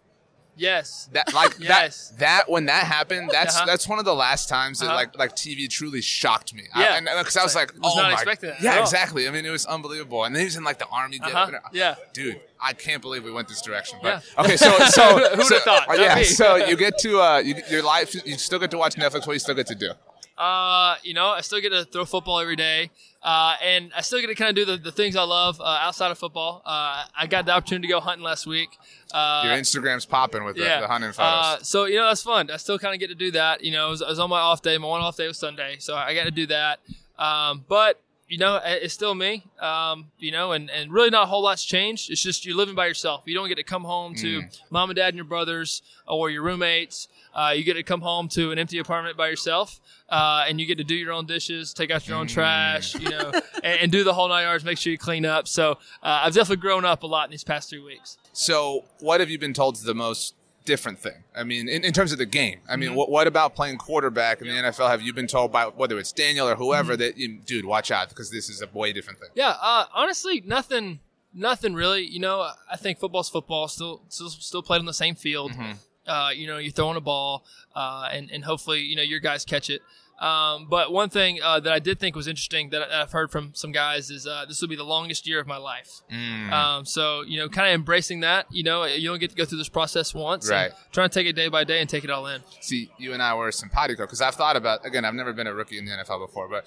Yes, 0.58 1.10
That 1.12 1.34
like 1.34 1.54
Yes. 1.58 2.08
that 2.12 2.18
that 2.18 2.50
when 2.50 2.64
that 2.66 2.84
happened, 2.86 3.28
that's 3.30 3.54
Uh-huh. 3.56 3.66
that's 3.66 3.86
one 3.86 3.98
of 3.98 4.06
the 4.06 4.14
last 4.14 4.48
times 4.48 4.78
that 4.80 4.86
Uh-huh. 4.86 4.94
like 4.94 5.18
like 5.18 5.36
TV 5.36 5.68
truly 5.68 6.00
shocked 6.00 6.54
me. 6.54 6.62
Yeah. 6.74 6.82
I, 6.94 6.96
and 6.96 7.06
because 7.18 7.36
I 7.36 7.42
was 7.42 7.54
like, 7.54 7.74
was 7.74 7.92
oh 7.94 8.00
not 8.00 8.06
my, 8.06 8.12
expecting 8.14 8.50
that 8.50 8.62
yeah, 8.62 8.80
exactly. 8.80 9.28
I 9.28 9.30
mean, 9.32 9.44
it 9.44 9.50
was 9.50 9.66
unbelievable. 9.66 10.24
And 10.24 10.34
then 10.34 10.40
he 10.40 10.46
was 10.46 10.56
in 10.56 10.64
like 10.64 10.78
the 10.78 10.86
army. 10.86 11.20
Uh-huh. 11.22 11.50
Yeah. 11.72 11.96
dude, 12.14 12.40
I 12.58 12.72
can't 12.72 13.02
believe 13.02 13.22
we 13.22 13.32
went 13.32 13.48
this 13.48 13.60
direction. 13.60 13.98
But 14.02 14.24
Yeah. 14.34 14.42
okay, 14.44 14.56
so 14.56 14.70
so 14.86 15.18
Who'd 15.36 15.52
have 15.52 15.62
thought? 15.62 15.90
uh, 15.90 15.92
yeah, 15.92 16.22
so 16.22 16.56
you 16.70 16.76
get 16.78 16.96
to 17.00 17.20
uh, 17.20 17.38
you, 17.38 17.56
your 17.70 17.82
life. 17.82 18.14
You 18.24 18.38
still 18.38 18.58
get 18.58 18.70
to 18.70 18.78
watch 18.78 18.94
Netflix. 18.94 19.26
What 19.26 19.34
you 19.34 19.38
still 19.40 19.54
get 19.54 19.66
to 19.66 19.74
do? 19.74 19.92
Uh, 20.38 20.96
you 21.02 21.14
know, 21.14 21.28
I 21.28 21.40
still 21.40 21.60
get 21.60 21.70
to 21.70 21.84
throw 21.84 22.04
football 22.04 22.38
every 22.40 22.56
day, 22.56 22.90
uh, 23.22 23.56
and 23.64 23.90
I 23.96 24.02
still 24.02 24.20
get 24.20 24.26
to 24.26 24.34
kind 24.34 24.50
of 24.50 24.54
do 24.54 24.64
the, 24.64 24.76
the 24.76 24.92
things 24.92 25.16
I 25.16 25.22
love 25.22 25.60
uh, 25.60 25.64
outside 25.64 26.10
of 26.10 26.18
football. 26.18 26.62
Uh, 26.64 27.04
I 27.16 27.26
got 27.26 27.46
the 27.46 27.52
opportunity 27.52 27.88
to 27.88 27.92
go 27.92 28.00
hunting 28.00 28.22
last 28.24 28.46
week. 28.46 28.68
Uh, 29.14 29.44
Your 29.46 29.54
Instagram's 29.54 30.04
popping 30.04 30.44
with 30.44 30.56
the, 30.56 30.62
the 30.62 30.86
hunting 30.88 31.12
photos. 31.12 31.44
Uh, 31.44 31.58
so 31.62 31.84
you 31.86 31.96
know 31.96 32.06
that's 32.06 32.22
fun. 32.22 32.50
I 32.50 32.58
still 32.58 32.78
kind 32.78 32.92
of 32.92 33.00
get 33.00 33.08
to 33.08 33.14
do 33.14 33.30
that. 33.30 33.64
You 33.64 33.72
know, 33.72 33.88
it 33.88 33.90
was, 33.90 34.00
was 34.02 34.18
on 34.18 34.28
my 34.28 34.40
off 34.40 34.60
day. 34.60 34.76
My 34.76 34.88
one 34.88 35.00
off 35.00 35.16
day 35.16 35.26
was 35.26 35.38
Sunday, 35.38 35.76
so 35.78 35.94
I 35.94 36.14
got 36.14 36.24
to 36.24 36.30
do 36.30 36.46
that. 36.48 36.80
Um, 37.18 37.64
but 37.66 38.00
you 38.28 38.38
know, 38.38 38.60
it's 38.64 38.92
still 38.94 39.14
me. 39.14 39.44
Um, 39.60 40.10
you 40.18 40.32
know, 40.32 40.52
and, 40.52 40.68
and 40.70 40.90
really 40.92 41.10
not 41.10 41.24
a 41.24 41.26
whole 41.26 41.42
lot's 41.42 41.64
changed. 41.64 42.10
It's 42.10 42.22
just 42.22 42.44
you're 42.44 42.56
living 42.56 42.74
by 42.74 42.86
yourself. 42.86 43.22
You 43.26 43.34
don't 43.34 43.48
get 43.48 43.54
to 43.56 43.62
come 43.62 43.84
home 43.84 44.14
to 44.16 44.40
Mm. 44.42 44.60
mom 44.70 44.90
and 44.90 44.96
dad 44.96 45.08
and 45.08 45.16
your 45.16 45.24
brothers 45.24 45.82
or 46.06 46.28
your 46.30 46.42
roommates. 46.42 47.08
Uh, 47.34 47.52
you 47.54 47.62
get 47.62 47.74
to 47.74 47.82
come 47.82 48.00
home 48.00 48.28
to 48.30 48.50
an 48.50 48.58
empty 48.58 48.78
apartment 48.78 49.16
by 49.16 49.28
yourself, 49.28 49.78
uh, 50.08 50.44
and 50.48 50.58
you 50.58 50.66
get 50.66 50.78
to 50.78 50.84
do 50.84 50.94
your 50.94 51.12
own 51.12 51.26
dishes, 51.26 51.74
take 51.74 51.90
out 51.90 52.08
your 52.08 52.16
own 52.16 52.26
trash, 52.26 52.94
you 52.94 53.10
know, 53.10 53.30
and, 53.62 53.80
and 53.82 53.92
do 53.92 54.02
the 54.04 54.12
whole 54.14 54.28
nine 54.28 54.44
yards. 54.44 54.64
Make 54.64 54.78
sure 54.78 54.90
you 54.90 54.98
clean 54.98 55.24
up. 55.26 55.46
So 55.46 55.72
uh, 56.02 56.22
I've 56.24 56.32
definitely 56.34 56.62
grown 56.62 56.84
up 56.84 57.02
a 57.02 57.06
lot 57.06 57.26
in 57.26 57.30
these 57.30 57.44
past 57.44 57.68
three 57.70 57.80
weeks. 57.82 58.16
So, 58.32 58.84
what 59.00 59.20
have 59.20 59.30
you 59.30 59.38
been 59.38 59.52
told 59.54 59.76
is 59.76 59.82
the 59.82 59.94
most 59.94 60.34
different 60.66 60.98
thing? 60.98 61.24
I 61.34 61.42
mean, 61.44 61.68
in, 61.68 61.82
in 61.84 61.92
terms 61.94 62.12
of 62.12 62.18
the 62.18 62.26
game. 62.26 62.58
I 62.68 62.72
Mm-hmm. 62.72 62.80
mean, 62.80 62.94
what, 62.94 63.08
what 63.10 63.26
about 63.26 63.54
playing 63.54 63.78
quarterback 63.78 64.42
in 64.42 64.48
the 64.48 64.52
NFL? 64.52 64.90
Have 64.90 65.00
you 65.00 65.12
been 65.14 65.26
told 65.26 65.50
by 65.52 65.64
whether 65.66 65.98
it's 65.98 66.12
Daniel 66.12 66.46
or 66.48 66.56
whoever 66.56 66.92
Mm-hmm. 66.92 67.00
that, 67.00 67.16
you, 67.16 67.38
dude, 67.38 67.64
watch 67.64 67.90
out 67.90 68.10
because 68.10 68.30
this 68.30 68.50
is 68.50 68.60
a 68.60 68.68
way 68.78 68.92
different 68.92 69.18
thing? 69.20 69.30
Yeah, 69.34 69.54
uh, 69.60 69.86
honestly, 69.94 70.42
nothing, 70.46 71.00
nothing 71.32 71.72
really. 71.74 72.02
You 72.04 72.20
know, 72.20 72.50
I 72.70 72.76
think 72.76 72.98
football's 72.98 73.30
football. 73.30 73.68
Still, 73.68 74.02
still, 74.08 74.28
still 74.28 74.62
played 74.62 74.80
on 74.80 74.86
the 74.86 74.92
same 74.94 75.14
field. 75.14 75.52
Uh, 76.06 76.30
you 76.34 76.46
know, 76.46 76.58
you're 76.58 76.70
throwing 76.72 76.96
a 76.96 77.00
ball, 77.00 77.44
uh, 77.74 78.08
and 78.12 78.30
and 78.30 78.44
hopefully, 78.44 78.80
you 78.80 78.94
know, 78.94 79.02
your 79.02 79.18
guys 79.18 79.44
catch 79.44 79.70
it. 79.70 79.82
Um, 80.18 80.66
but 80.70 80.92
one 80.92 81.10
thing 81.10 81.40
uh, 81.42 81.60
that 81.60 81.72
I 81.72 81.78
did 81.78 82.00
think 82.00 82.16
was 82.16 82.26
interesting 82.26 82.70
that 82.70 82.90
I've 82.90 83.12
heard 83.12 83.30
from 83.30 83.50
some 83.54 83.70
guys 83.72 84.10
is 84.10 84.26
uh, 84.26 84.46
this 84.48 84.60
will 84.60 84.68
be 84.68 84.76
the 84.76 84.82
longest 84.84 85.26
year 85.26 85.40
of 85.40 85.46
my 85.46 85.58
life. 85.58 86.00
Mm. 86.12 86.50
Um, 86.52 86.84
so 86.86 87.22
you 87.22 87.38
know, 87.38 87.48
kind 87.48 87.68
of 87.68 87.74
embracing 87.74 88.20
that. 88.20 88.46
You 88.50 88.62
know, 88.62 88.84
you 88.84 89.08
don't 89.08 89.18
get 89.18 89.30
to 89.30 89.36
go 89.36 89.44
through 89.44 89.58
this 89.58 89.68
process 89.68 90.14
once. 90.14 90.48
Right. 90.50 90.72
Trying 90.92 91.10
to 91.10 91.14
take 91.14 91.26
it 91.26 91.34
day 91.34 91.48
by 91.48 91.64
day 91.64 91.80
and 91.80 91.88
take 91.90 92.04
it 92.04 92.10
all 92.10 92.26
in. 92.28 92.40
See, 92.60 92.90
you 92.98 93.12
and 93.12 93.22
I 93.22 93.34
were 93.34 93.52
simpatico 93.52 94.04
because 94.04 94.20
I've 94.22 94.34
thought 94.34 94.56
about 94.56 94.86
again. 94.86 95.04
I've 95.04 95.14
never 95.14 95.32
been 95.32 95.46
a 95.46 95.54
rookie 95.54 95.78
in 95.78 95.84
the 95.84 95.92
NFL 95.92 96.26
before, 96.26 96.48
but 96.48 96.64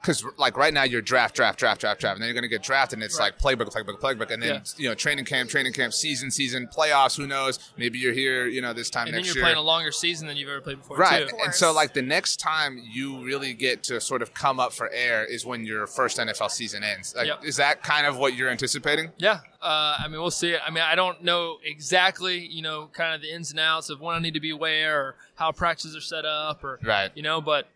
because 0.00 0.24
like 0.38 0.56
right 0.56 0.72
now 0.72 0.84
you're 0.84 1.02
draft, 1.02 1.34
draft, 1.34 1.58
draft, 1.58 1.80
draft, 1.80 2.00
draft, 2.00 2.14
and 2.16 2.22
then 2.22 2.28
you're 2.28 2.34
going 2.34 2.42
to 2.42 2.48
get 2.48 2.62
drafted, 2.62 2.98
and 2.98 3.02
it's 3.04 3.18
Right. 3.18 3.32
like 3.32 3.38
playbook, 3.58 3.72
playbook, 3.74 4.00
playbook, 4.00 4.30
and 4.30 4.42
then 4.42 4.54
Yeah. 4.54 4.60
you 4.76 4.88
know 4.88 4.94
training 4.94 5.24
camp, 5.24 5.50
training 5.50 5.72
camp, 5.72 5.92
season, 5.92 6.30
season, 6.30 6.68
playoffs. 6.72 7.16
Who 7.16 7.26
knows? 7.26 7.58
Maybe 7.76 7.98
you're 7.98 8.12
here, 8.12 8.46
you 8.46 8.60
know, 8.62 8.72
this 8.72 8.90
time 8.90 9.06
And 9.06 9.14
then 9.14 9.22
next 9.22 9.28
you're 9.34 9.36
year. 9.38 9.44
playing 9.44 9.58
a 9.58 9.62
longer 9.66 9.90
season 9.92 10.28
than 10.28 10.36
you've 10.36 10.48
ever 10.48 10.60
played 10.60 10.78
before. 10.78 10.96
Right. 10.96 11.28
And 11.44 11.52
so, 11.54 11.72
like, 11.72 11.94
the 11.94 12.02
next 12.02 12.36
time 12.36 12.59
you 12.68 13.24
really 13.24 13.54
get 13.54 13.82
to 13.84 14.00
sort 14.00 14.22
of 14.22 14.32
come 14.34 14.58
up 14.60 14.72
for 14.72 14.88
air 14.90 15.24
is 15.24 15.44
when 15.46 15.64
your 15.64 15.86
first 15.86 16.18
NFL 16.18 16.50
season 16.50 16.82
ends. 16.82 17.14
Like, 17.16 17.26
Yep. 17.26 17.44
is 17.44 17.56
that 17.56 17.82
kind 17.82 18.06
of 18.06 18.16
what 18.18 18.34
you're 18.34 18.48
anticipating? 18.50 19.10
Yeah, 19.18 19.40
uh, 19.62 19.96
I 19.98 20.06
mean, 20.08 20.20
we'll 20.20 20.30
see. 20.30 20.56
I 20.56 20.70
mean, 20.70 20.82
I 20.84 20.94
don't 20.94 21.22
know 21.22 21.58
exactly, 21.64 22.38
you 22.46 22.62
know, 22.62 22.88
kind 22.92 23.14
of 23.14 23.20
the 23.22 23.32
ins 23.34 23.50
and 23.50 23.60
outs 23.60 23.90
of 23.90 24.00
when 24.00 24.14
I 24.16 24.18
need 24.18 24.34
to 24.34 24.40
be 24.40 24.52
where 24.52 25.00
or 25.00 25.16
how 25.34 25.52
practices 25.52 25.96
are 25.96 26.00
set 26.00 26.24
up 26.24 26.62
or, 26.64 26.78
Right. 26.82 27.10
you 27.14 27.22
know, 27.22 27.40
but 27.40 27.66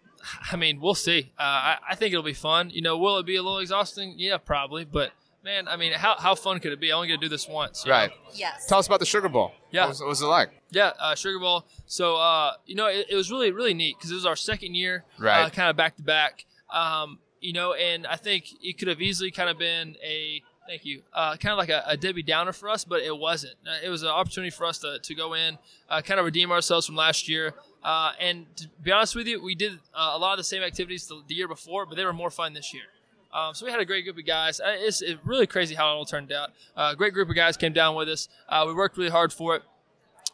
I 0.50 0.56
mean, 0.56 0.80
we'll 0.80 0.94
see. 0.94 1.32
Uh, 1.38 1.42
I, 1.42 1.78
I 1.90 1.94
think 1.96 2.12
it'll 2.12 2.22
be 2.24 2.32
fun. 2.32 2.70
You 2.70 2.80
know, 2.80 2.96
will 2.96 3.18
it 3.18 3.26
be 3.26 3.36
a 3.36 3.42
little 3.42 3.58
exhausting? 3.58 4.14
Yeah, 4.16 4.38
probably. 4.38 4.84
But 4.86 5.12
man, 5.44 5.68
I 5.68 5.76
mean, 5.76 5.92
how, 5.92 6.16
how 6.18 6.34
fun 6.34 6.58
could 6.58 6.72
it 6.72 6.80
be? 6.80 6.90
I 6.90 6.96
only 6.96 7.08
get 7.08 7.20
to 7.20 7.20
do 7.20 7.28
this 7.28 7.46
once. 7.46 7.86
Right. 7.86 8.10
know? 8.10 8.16
Yes. 8.34 8.66
Tell 8.66 8.78
us 8.78 8.86
about 8.86 9.00
the 9.00 9.06
Sugar 9.06 9.28
Bowl. 9.28 9.52
Yeah. 9.70 9.82
What 9.82 9.88
was, 9.90 10.00
what 10.00 10.08
was 10.08 10.22
it 10.22 10.26
like? 10.26 10.50
Yeah, 10.70 10.92
uh, 10.98 11.14
Sugar 11.14 11.38
Bowl. 11.38 11.66
So, 11.86 12.16
uh, 12.16 12.52
you 12.66 12.74
know, 12.74 12.86
it, 12.86 13.06
it 13.10 13.14
was 13.14 13.30
really, 13.30 13.52
really 13.52 13.74
neat 13.74 13.96
because 13.98 14.10
it 14.10 14.14
was 14.14 14.26
our 14.26 14.36
second 14.36 14.74
year, 14.74 15.04
Right. 15.18 15.42
uh, 15.44 15.50
kind 15.50 15.68
of 15.70 15.76
back 15.76 15.96
to 15.96 16.02
back. 16.02 16.46
Um, 16.72 17.18
you 17.40 17.52
know, 17.52 17.74
and 17.74 18.06
I 18.06 18.16
think 18.16 18.46
it 18.62 18.78
could 18.78 18.88
have 18.88 19.02
easily 19.02 19.30
kind 19.30 19.50
of 19.50 19.58
been 19.58 19.96
a 20.02 20.42
thank 20.66 20.86
you, 20.86 21.02
uh, 21.12 21.36
kind 21.36 21.52
of 21.52 21.58
like 21.58 21.68
a, 21.68 21.84
a 21.86 21.94
Debbie 21.94 22.22
Downer 22.22 22.52
for 22.54 22.70
us, 22.70 22.84
but 22.84 23.02
it 23.02 23.16
wasn't. 23.16 23.54
Uh, 23.66 23.76
it 23.84 23.90
was 23.90 24.02
an 24.02 24.08
opportunity 24.08 24.50
for 24.50 24.64
us 24.64 24.78
to, 24.78 24.98
to 24.98 25.14
go 25.14 25.34
in, 25.34 25.58
uh, 25.90 26.00
kind 26.00 26.18
of 26.18 26.24
redeem 26.24 26.50
ourselves 26.50 26.86
from 26.86 26.96
last 26.96 27.28
year. 27.28 27.52
Uh, 27.82 28.12
and 28.18 28.46
to 28.56 28.66
be 28.82 28.90
honest 28.90 29.14
with 29.14 29.26
you, 29.26 29.42
we 29.42 29.54
did 29.54 29.72
uh, 29.94 30.12
a 30.14 30.18
lot 30.18 30.32
of 30.32 30.38
the 30.38 30.44
same 30.44 30.62
activities 30.62 31.06
the, 31.06 31.20
the 31.28 31.34
year 31.34 31.46
before, 31.48 31.84
but 31.84 31.96
they 31.96 32.04
were 32.04 32.14
more 32.14 32.30
fun 32.30 32.54
this 32.54 32.72
year. 32.72 32.84
Um, 33.34 33.52
so 33.54 33.66
we 33.66 33.72
had 33.72 33.80
a 33.80 33.84
great 33.84 34.04
group 34.04 34.16
of 34.16 34.24
guys. 34.24 34.60
Uh, 34.60 34.76
It's, 34.78 35.02
it's 35.02 35.18
really 35.26 35.46
crazy 35.46 35.74
how 35.74 35.88
it 35.90 35.94
all 35.96 36.04
turned 36.04 36.30
out. 36.32 36.50
Uh, 36.76 36.90
a 36.92 36.96
great 36.96 37.12
group 37.12 37.28
of 37.28 37.34
guys 37.34 37.56
came 37.56 37.72
down 37.72 37.96
with 37.96 38.08
us. 38.08 38.28
Uh, 38.48 38.64
we 38.66 38.72
worked 38.74 38.96
really 38.96 39.10
hard 39.10 39.32
for 39.32 39.56
it, 39.56 39.62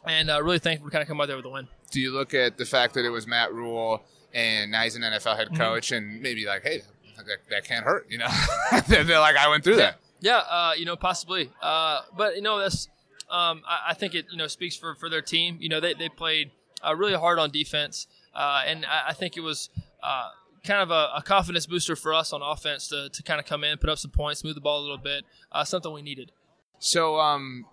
and 0.05 0.29
uh, 0.29 0.41
really 0.43 0.59
thankful 0.59 0.87
to 0.87 0.91
kind 0.91 1.01
of 1.01 1.07
come 1.07 1.19
out 1.19 1.27
there 1.27 1.35
with 1.37 1.45
a 1.45 1.49
win. 1.49 1.67
Do 1.89 1.99
you 1.99 2.13
look 2.13 2.33
at 2.33 2.57
the 2.57 2.65
fact 2.65 2.93
that 2.93 3.03
it 3.03 3.09
was 3.09 3.25
Matt 3.27 3.51
Rhule 3.53 4.01
and 4.33 4.71
now 4.71 4.83
he's 4.83 4.95
an 4.95 5.01
NFL 5.01 5.19
Mm-hmm. 5.35 5.37
head 5.55 5.57
coach 5.57 5.91
and 5.91 6.21
maybe 6.21 6.45
like, 6.45 6.61
hey, 6.63 6.83
that, 7.17 7.37
that 7.49 7.65
can't 7.65 7.83
hurt, 7.85 8.05
you 8.09 8.17
know? 8.17 8.27
they're, 8.87 9.03
they're 9.03 9.19
like, 9.19 9.35
I 9.35 9.49
went 9.49 9.63
through 9.63 9.75
that. 9.77 9.97
Yeah, 10.21 10.37
uh, 10.49 10.73
you 10.77 10.85
know, 10.85 10.95
possibly. 10.95 11.49
Uh, 11.61 12.01
but 12.15 12.35
you 12.35 12.41
know, 12.43 12.59
that's 12.59 12.87
um, 13.29 13.63
I, 13.67 13.87
I 13.89 13.93
think 13.95 14.13
it 14.13 14.27
you 14.31 14.37
know 14.37 14.45
speaks 14.47 14.75
for, 14.75 14.93
for 14.93 15.09
their 15.09 15.21
team. 15.23 15.57
You 15.59 15.67
know, 15.69 15.79
they 15.79 15.95
they 15.95 16.09
played 16.09 16.51
uh, 16.87 16.95
really 16.95 17.15
hard 17.15 17.39
on 17.39 17.49
defense, 17.49 18.05
uh, 18.35 18.61
and 18.67 18.85
I, 18.85 19.09
I 19.09 19.13
think 19.13 19.35
it 19.35 19.41
was. 19.41 19.69
Uh, 20.03 20.29
Kind 20.63 20.81
of 20.81 20.91
a, 20.91 21.09
a 21.17 21.23
confidence 21.25 21.65
booster 21.65 21.95
for 21.95 22.13
us 22.13 22.31
on 22.33 22.41
offense 22.43 22.87
to, 22.89 23.09
to 23.09 23.23
kind 23.23 23.39
of 23.39 23.45
come 23.47 23.63
in, 23.63 23.77
put 23.79 23.89
up 23.89 23.97
some 23.97 24.11
points, 24.11 24.43
move 24.43 24.53
the 24.55 24.61
ball 24.61 24.79
a 24.79 24.83
little 24.83 24.97
bit, 24.97 25.23
uh, 25.51 25.63
something 25.63 25.91
we 25.91 26.01
needed. 26.03 26.31
So, 26.77 27.19
um, 27.19 27.65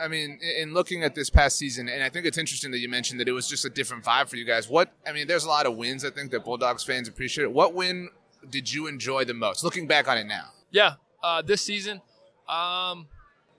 I 0.00 0.08
mean, 0.08 0.40
in- 0.42 0.62
in 0.68 0.74
looking 0.74 1.04
at 1.04 1.14
this 1.14 1.30
past 1.30 1.56
season, 1.56 1.88
and 1.88 2.02
I 2.02 2.08
think 2.08 2.26
it's 2.26 2.38
interesting 2.38 2.72
that 2.72 2.78
you 2.78 2.88
mentioned 2.88 3.20
that 3.20 3.28
it 3.28 3.32
was 3.32 3.46
just 3.46 3.64
a 3.64 3.70
different 3.70 4.02
vibe 4.04 4.28
for 4.28 4.36
you 4.36 4.44
guys. 4.44 4.68
What 4.68 4.92
I 5.06 5.12
mean, 5.12 5.28
there's 5.28 5.44
a 5.44 5.48
lot 5.48 5.66
of 5.66 5.76
wins 5.76 6.04
I 6.04 6.10
think 6.10 6.32
that 6.32 6.44
Bulldogs 6.44 6.82
fans 6.82 7.06
appreciate. 7.06 7.52
What 7.52 7.74
win 7.74 8.08
did 8.50 8.72
you 8.72 8.88
enjoy 8.88 9.24
the 9.24 9.34
most? 9.34 9.62
Looking 9.62 9.86
back 9.86 10.08
on 10.08 10.18
it 10.18 10.24
now, 10.24 10.46
Yeah, 10.72 10.94
uh, 11.22 11.42
this 11.42 11.62
season, 11.62 12.00
um, 12.48 13.06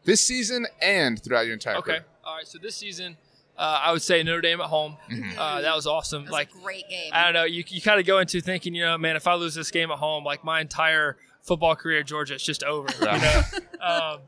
this 0.04 0.20
season 0.20 0.68
and 0.82 1.24
throughout 1.24 1.46
your 1.46 1.54
entire 1.54 1.78
okay, 1.78 1.86
career. 1.92 2.06
all 2.26 2.36
right. 2.36 2.48
So 2.48 2.58
this 2.58 2.76
season, 2.76 3.16
uh, 3.58 3.82
I 3.84 3.92
would 3.92 4.02
say 4.02 4.24
Notre 4.24 4.42
Dame 4.42 4.62
at 4.62 4.68
home. 4.68 4.98
Uh, 5.38 5.62
that 5.62 5.76
was 5.76 5.88
awesome. 5.88 6.22
It 6.22 6.26
was 6.26 6.32
like 6.32 6.50
a 6.54 6.64
great 6.64 6.90
game. 6.90 7.12
I 7.14 7.26
don't 7.26 7.34
know. 7.34 7.44
You, 7.44 7.64
you 7.68 7.82
kind 7.82 8.00
of 8.00 8.06
go 8.06 8.20
into 8.20 8.42
thinking, 8.42 8.76
you 8.76 8.84
know, 8.84 8.98
man, 8.98 9.16
if 9.16 9.28
I 9.28 9.36
lose 9.36 9.56
this 9.56 9.72
game 9.72 9.92
at 9.92 9.98
home, 9.98 10.24
like 10.24 10.44
my 10.44 10.62
entire 10.62 11.18
football 11.42 11.76
career 11.76 12.00
at 12.00 12.08
Georgia, 12.08 12.36
it's 12.36 12.44
just 12.44 12.64
over. 12.64 12.88
You 13.00 13.06
know? 13.06 13.42
um, 13.82 14.20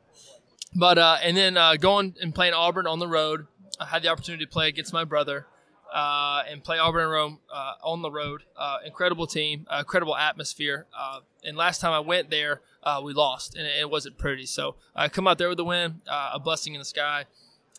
but 0.76 0.98
uh, 0.98 1.18
and 1.24 1.36
then 1.36 1.58
uh, 1.58 1.76
going 1.76 2.16
and 2.22 2.36
playing 2.36 2.54
Auburn 2.54 2.88
on 2.88 3.00
the 3.00 3.08
road, 3.08 3.48
I 3.80 3.86
had 3.86 4.04
the 4.04 4.10
opportunity 4.10 4.46
to 4.46 4.52
play 4.52 4.68
against 4.68 4.94
my 4.94 5.04
brother 5.04 5.48
uh, 5.94 6.44
and 6.50 6.64
play 6.64 6.78
Auburn 6.78 7.04
and 7.04 7.12
Rome 7.12 7.40
uh, 7.52 7.74
on 7.84 8.02
the 8.02 8.12
road. 8.12 8.44
Uh, 8.58 8.78
incredible 8.86 9.28
team, 9.28 9.66
uh, 9.70 9.78
incredible 9.80 10.16
atmosphere. 10.16 10.88
Uh, 10.98 11.20
and 11.44 11.56
last 11.56 11.80
time 11.80 11.94
I 11.94 12.00
went 12.00 12.30
there, 12.30 12.62
uh, 12.84 13.02
we 13.04 13.14
lost, 13.14 13.56
and 13.56 13.66
it, 13.66 13.80
it 13.80 13.90
wasn't 13.90 14.18
pretty. 14.18 14.46
So 14.46 14.76
I 14.96 15.08
come 15.08 15.28
out 15.28 15.38
there 15.38 15.50
with 15.50 15.60
a 15.60 15.64
win, 15.64 16.02
uh, 16.08 16.32
a 16.34 16.40
blessing 16.40 16.74
in 16.74 16.80
the 16.80 16.86
sky. 16.86 17.26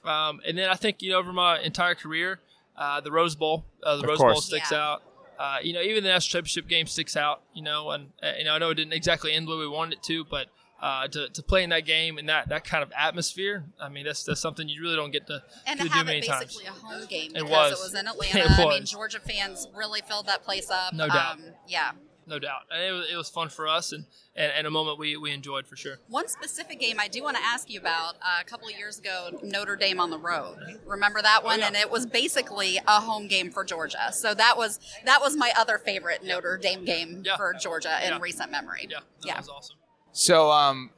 Um, 0.07 0.41
and 0.47 0.57
then 0.57 0.69
I 0.69 0.75
think 0.75 1.03
you 1.03 1.11
know 1.11 1.19
over 1.19 1.33
my 1.33 1.61
entire 1.61 1.95
career, 1.95 2.41
uh, 2.77 3.01
the 3.01 3.11
Rose 3.13 3.35
Bowl, 3.37 3.65
uh, 3.83 3.97
the 3.97 4.03
Of 4.03 4.09
Rose 4.09 4.19
Bowl 4.19 4.41
sticks 4.41 4.71
Yeah. 4.71 4.79
out. 4.93 5.03
Uh, 5.39 5.59
you 5.63 5.73
know, 5.75 5.83
even 5.83 6.03
the 6.03 6.09
national 6.09 6.39
championship 6.41 6.67
game 6.69 6.87
sticks 6.87 7.17
out. 7.17 7.43
You 7.55 7.63
know, 7.63 7.91
and 7.91 8.11
uh, 8.23 8.33
you 8.39 8.45
know 8.45 8.55
I 8.55 8.59
know 8.59 8.71
it 8.71 8.75
didn't 8.77 8.93
exactly 8.95 9.33
end 9.33 9.47
the 9.47 9.53
way 9.53 9.59
we 9.59 9.69
wanted 9.69 9.95
it 9.99 10.03
to, 10.05 10.25
but 10.25 10.47
uh, 10.81 11.09
to, 11.09 11.29
to 11.31 11.43
play 11.43 11.63
in 11.63 11.71
that 11.71 11.87
game 11.87 12.19
and 12.19 12.29
that, 12.29 12.51
that 12.51 12.63
kind 12.63 12.83
of 12.83 12.93
atmosphere, 12.95 13.65
I 13.81 13.89
mean, 13.89 14.05
that's 14.05 14.25
that's 14.25 14.41
something 14.41 14.69
you 14.69 14.83
really 14.83 14.97
don't 14.97 15.11
get 15.11 15.27
to, 15.29 15.43
and 15.67 15.79
to 15.81 15.85
to 15.85 15.91
do 15.91 15.95
have 15.97 16.07
many 16.07 16.19
it 16.19 16.27
times. 16.27 16.45
basically 16.55 16.67
a 16.67 16.71
home 16.71 17.07
game 17.07 17.31
It 17.31 17.43
because 17.45 17.51
was. 17.51 17.73
it 17.73 17.83
was 17.83 17.95
in 17.95 18.07
It 18.41 18.45
Atlanta. 18.47 18.63
I 18.63 18.69
mean. 18.79 18.85
Georgia 18.85 19.19
fans 19.21 19.67
really 19.75 20.03
filled 20.03 20.27
that 20.27 20.43
place 20.43 20.71
up. 20.71 20.93
No 20.93 21.09
doubt. 21.09 21.37
Um, 21.37 21.45
yeah. 21.67 21.93
No 22.29 22.41
doubt, 22.41 22.63
and 22.73 22.83
it 22.83 22.91
was, 22.93 23.07
it 23.13 23.17
was 23.17 23.29
fun 23.29 23.49
for 23.49 23.69
us 23.69 23.93
and, 23.93 24.05
and, 24.35 24.51
and 24.57 24.67
a 24.67 24.71
moment 24.71 24.99
we, 24.99 25.17
we 25.17 25.31
enjoyed 25.31 25.65
for 25.67 25.77
sure. 25.77 25.99
One 26.09 26.27
specific 26.27 26.81
game 26.81 26.97
I 26.99 27.07
do 27.07 27.23
want 27.23 27.37
to 27.37 27.43
ask 27.45 27.71
you 27.71 27.79
about 27.79 28.15
uh, 28.17 28.41
a 28.41 28.45
couple 28.45 28.67
of 28.69 28.75
years 28.77 28.99
ago, 28.99 29.31
Notre 29.45 29.77
Dame 29.77 30.01
on 30.01 30.11
the 30.11 30.19
road. 30.19 30.57
Remember 30.87 31.23
that 31.23 31.45
one? 31.45 31.59
Oh, 31.59 31.61
yeah. 31.61 31.67
And 31.69 31.77
it 31.77 31.89
was 31.89 32.05
basically 32.05 32.79
a 32.87 33.01
home 33.01 33.29
game 33.29 33.51
for 33.53 33.65
Georgia. 33.65 34.13
So 34.13 34.35
that 34.35 34.57
was 34.57 34.81
that 35.05 35.21
was 35.21 35.37
my 35.37 35.53
other 35.57 35.79
favorite 35.79 36.25
Notre 36.25 36.59
Dame 36.59 36.85
game 36.85 37.23
Yeah. 37.25 37.37
for 37.37 37.55
Georgia 37.55 37.97
in 38.05 38.11
Yeah. 38.15 38.19
recent 38.21 38.51
memory. 38.51 38.89
Yeah, 38.91 38.99
that 39.21 39.27
Yeah. 39.27 39.37
was 39.39 39.49
awesome. 39.49 39.77
So, 40.13 40.51
um, 40.51 40.91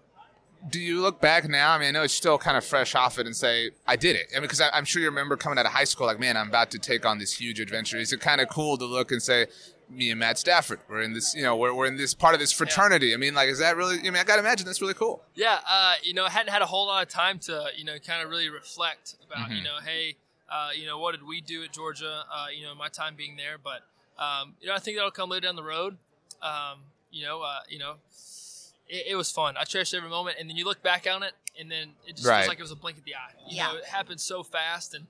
do 0.69 0.81
you 0.81 1.01
look 1.01 1.21
back 1.21 1.49
now? 1.49 1.73
I 1.73 1.79
mean, 1.79 1.89
I 1.89 1.91
know 1.93 2.03
it's 2.03 2.15
still 2.15 2.39
kind 2.39 2.57
of 2.57 2.65
fresh 2.65 2.95
off 2.95 3.19
it 3.19 3.27
and 3.27 3.37
say, 3.37 3.71
I 3.87 3.97
did 3.97 4.17
it. 4.17 4.27
I 4.33 4.37
mean, 4.37 4.43
because 4.43 4.61
I'm 4.61 4.85
sure 4.85 5.01
you 5.01 5.09
remember 5.09 5.37
coming 5.37 5.59
out 5.59 5.67
of 5.67 5.73
high 5.73 5.85
school, 5.85 6.07
like, 6.07 6.19
man, 6.19 6.37
I'm 6.37 6.49
about 6.49 6.71
to 6.73 6.79
take 6.79 7.07
on 7.07 7.19
this 7.19 7.39
huge 7.39 7.61
adventure. 7.61 7.99
Is 7.99 8.13
it 8.13 8.21
kind 8.21 8.41
of 8.41 8.49
cool 8.49 8.77
to 8.79 8.85
look 8.85 9.13
and 9.13 9.23
say, 9.23 9.47
me 9.91 10.11
and 10.11 10.21
Matt 10.21 10.37
Stafford, 10.37 10.81
we're 10.89 11.01
in 11.01 11.15
this, 11.15 11.35
you 11.35 11.43
know, 11.43 11.57
we're, 11.57 11.73
we're 11.73 11.87
in 11.87 11.97
this 11.97 12.13
part 12.13 12.35
of 12.35 12.41
this 12.41 12.53
fraternity. 12.53 13.15
I 13.15 13.17
mean, 13.17 13.35
like, 13.35 13.49
is 13.49 13.59
that 13.61 13.77
really, 13.77 13.99
I 13.99 14.03
mean, 14.03 14.17
I 14.17 14.25
got 14.25 14.35
to 14.35 14.41
imagine 14.41 14.67
that's 14.67 14.83
really 14.83 14.95
cool. 14.95 15.23
Yeah, 15.35 15.61
uh, 15.67 15.95
you 16.03 16.13
know, 16.13 16.27
I 16.27 16.31
hadn't 16.31 16.53
had 16.53 16.61
a 16.61 16.67
whole 16.67 16.87
lot 16.87 17.03
of 17.03 17.09
time 17.09 17.39
to, 17.41 17.69
you 17.75 17.85
know, 17.85 17.99
kind 17.99 18.23
of 18.23 18.29
really 18.29 18.51
reflect 18.51 19.17
about, 19.27 19.49
Mm-hmm. 19.49 19.57
you 19.57 19.63
know, 19.63 19.79
hey, 19.83 20.17
uh, 20.51 20.71
you 20.77 20.87
know, 20.87 20.99
what 20.99 21.13
did 21.13 21.27
we 21.27 21.41
do 21.41 21.63
at 21.65 21.73
Georgia? 21.73 22.25
Uh, 22.31 22.47
you 22.55 22.65
know, 22.65 22.75
my 22.75 22.89
time 22.89 23.15
being 23.17 23.37
there, 23.37 23.57
but 23.63 23.83
um, 24.23 24.55
you 24.61 24.69
know, 24.69 24.75
I 24.75 24.79
think 24.79 24.97
that'll 24.97 25.11
come 25.11 25.31
later 25.31 25.47
down 25.47 25.57
the 25.57 25.63
road. 25.63 25.97
Um, 26.43 26.81
you 27.11 27.25
know, 27.25 27.43
uh, 27.43 27.61
you 27.69 27.79
know, 27.79 27.95
it, 28.89 29.07
it 29.09 29.17
was 29.17 29.31
fun. 29.31 29.57
I 29.57 29.65
cherished 29.65 29.95
every 29.95 30.09
moment, 30.11 30.37
and 30.41 30.49
then 30.49 30.57
you 30.57 30.65
look 30.65 30.83
back 30.83 31.07
on 31.11 31.23
it, 31.23 31.33
and 31.59 31.71
then 31.71 31.91
it 32.07 32.17
just 32.17 32.27
Right. 32.27 32.41
feels 32.41 32.49
like 32.49 32.59
it 32.59 32.63
was 32.63 32.71
a 32.73 32.77
blink 32.77 32.99
of 32.99 33.05
the 33.05 33.15
eye. 33.15 33.33
You 33.49 33.57
Yeah. 33.57 33.69
know, 33.73 33.77
it 33.79 33.85
happened 33.85 34.21
so 34.21 34.43
fast, 34.43 34.95
and 34.95 35.07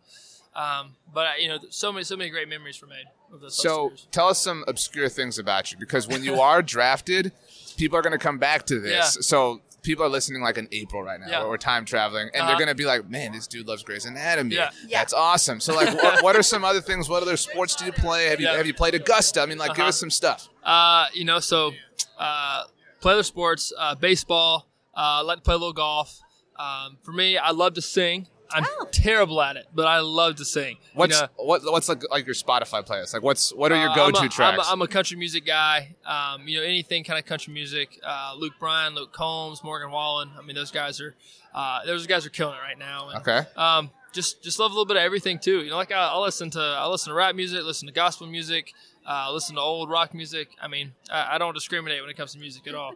Um, 0.55 0.97
but 1.15 1.27
uh, 1.27 1.31
you 1.39 1.47
know, 1.47 1.59
so 1.71 1.93
many 1.93 2.03
so 2.05 2.17
many 2.17 2.31
great 2.31 2.49
memories 2.49 2.81
were 2.81 2.89
made 2.89 3.05
of 3.33 3.41
those. 3.41 3.55
So 3.63 3.91
years. 3.91 4.07
tell 4.11 4.29
us 4.29 4.41
some 4.43 4.65
obscure 4.67 5.09
things 5.09 5.39
about 5.39 5.71
you 5.71 5.79
because 5.79 6.09
when 6.09 6.25
you 6.25 6.41
are 6.41 6.63
drafted, 6.63 7.31
people 7.77 7.97
are 7.97 8.03
going 8.03 8.19
to 8.19 8.19
come 8.19 8.39
back 8.39 8.65
to 8.67 8.81
this. 8.81 8.91
Yeah. 9.17 9.21
So 9.21 9.61
people 9.83 10.05
are 10.05 10.09
listening 10.09 10.43
like 10.43 10.59
in 10.59 10.67
April 10.73 11.03
right 11.03 11.21
now 11.21 11.29
Yeah. 11.29 11.43
or 11.45 11.59
time 11.59 11.85
traveling 11.85 12.31
and 12.33 12.37
Uh-huh. 12.43 12.49
they're 12.49 12.57
going 12.57 12.69
to 12.71 12.75
be 12.75 12.87
like, 12.87 13.09
man, 13.09 13.33
this 13.33 13.47
dude 13.47 13.69
loves 13.69 13.85
Grey's 13.85 14.05
Anatomy. 14.07 14.57
Yeah. 14.57 14.71
Yeah. 14.87 14.99
That's 14.99 15.13
awesome. 15.13 15.61
So 15.61 15.75
like, 15.77 15.95
what, 16.03 16.25
what 16.25 16.35
are 16.35 16.43
some 16.43 16.65
other 16.65 16.81
things? 16.81 17.09
What 17.09 17.23
other 17.23 17.37
sports 17.37 17.77
do 17.77 17.85
you 17.85 17.93
play? 17.93 18.27
Have 18.27 18.41
you, 18.41 18.47
Yeah. 18.47 18.57
have 18.57 18.67
you 18.67 18.75
played 18.75 18.95
Augusta? 18.97 19.43
I 19.43 19.47
mean, 19.47 19.59
like, 19.59 19.73
give 19.73 19.81
Uh-huh. 19.81 19.89
us 19.91 20.01
some 20.01 20.11
stuff. 20.11 20.49
Uh, 20.65 21.07
you 21.13 21.25
know, 21.25 21.39
so 21.39 21.73
uh, 22.19 22.65
play 23.01 23.13
other 23.15 23.23
sports, 23.23 23.73
uh, 23.79 23.95
baseball. 23.95 24.69
Uh, 24.95 25.23
like 25.25 25.37
to 25.39 25.43
play 25.43 25.55
a 25.55 25.59
little 25.59 25.73
golf. 25.73 26.21
Um, 26.59 26.99
for 27.03 27.13
me, 27.13 27.39
I 27.39 27.51
love 27.53 27.75
to 27.75 27.83
sing. 27.83 28.27
I'm 28.51 28.65
Oh. 28.81 28.87
terrible 28.91 29.41
at 29.43 29.57
it, 29.57 29.67
but 29.75 29.87
I 29.87 30.01
love 30.01 30.37
to 30.37 30.45
sing. 30.45 30.71
You 30.77 30.89
What's 30.95 31.21
know, 31.21 31.29
what, 31.37 31.63
what's 31.65 31.89
like 31.89 32.03
like 32.11 32.25
your 32.27 32.35
Spotify 32.35 32.85
playlist? 32.85 33.13
Like, 33.13 33.23
what's 33.23 33.55
what 33.55 33.71
are 33.73 33.77
your 33.79 33.91
uh, 33.91 33.95
go-to 33.95 34.21
I'm 34.21 34.29
tracks? 34.31 34.59
I'm 34.59 34.69
a, 34.69 34.73
I'm 34.73 34.83
a 34.83 34.89
country 34.89 35.17
music 35.19 35.45
guy. 35.47 35.95
Um, 36.07 36.49
you 36.49 36.57
know, 36.59 36.65
anything 36.65 37.05
kind 37.05 37.19
of 37.19 37.27
country 37.27 37.53
music. 37.53 38.01
Uh, 38.03 38.35
Luke 38.39 38.55
Bryan, 38.59 38.95
Luke 38.95 39.13
Combs, 39.13 39.63
Morgan 39.63 39.91
Wallen. 39.91 40.31
I 40.39 40.43
mean, 40.43 40.57
those 40.57 40.71
guys 40.71 41.01
are 41.01 41.15
uh, 41.55 41.85
those 41.85 42.07
guys 42.07 42.25
are 42.27 42.31
killing 42.31 42.55
it 42.55 42.61
right 42.63 42.79
now. 42.79 43.11
And, 43.11 43.19
okay. 43.21 43.43
Um, 43.57 43.91
just 44.15 44.43
just 44.43 44.59
love 44.59 44.71
a 44.71 44.75
little 44.75 44.87
bit 44.87 44.97
of 44.97 45.03
everything 45.03 45.39
too. 45.39 45.63
You 45.63 45.71
know, 45.71 45.77
like 45.77 45.93
I, 45.93 46.09
I 46.09 46.19
listen 46.19 46.49
to 46.53 46.61
I 46.61 46.87
listen 46.89 47.11
to 47.11 47.15
rap 47.15 47.35
music, 47.35 47.63
listen 47.65 47.87
to 47.87 47.93
gospel 47.93 48.27
music, 48.27 48.73
uh, 49.09 49.33
listen 49.33 49.57
to 49.57 49.61
old 49.61 49.91
rock 49.91 50.15
music. 50.15 50.51
I 50.61 50.69
mean, 50.69 50.93
I, 51.11 51.35
I 51.35 51.39
don't 51.39 51.55
discriminate 51.55 52.01
when 52.01 52.11
it 52.11 52.17
comes 52.17 52.33
to 52.35 52.39
music 52.39 52.69
at 52.69 52.75
all. 52.75 52.95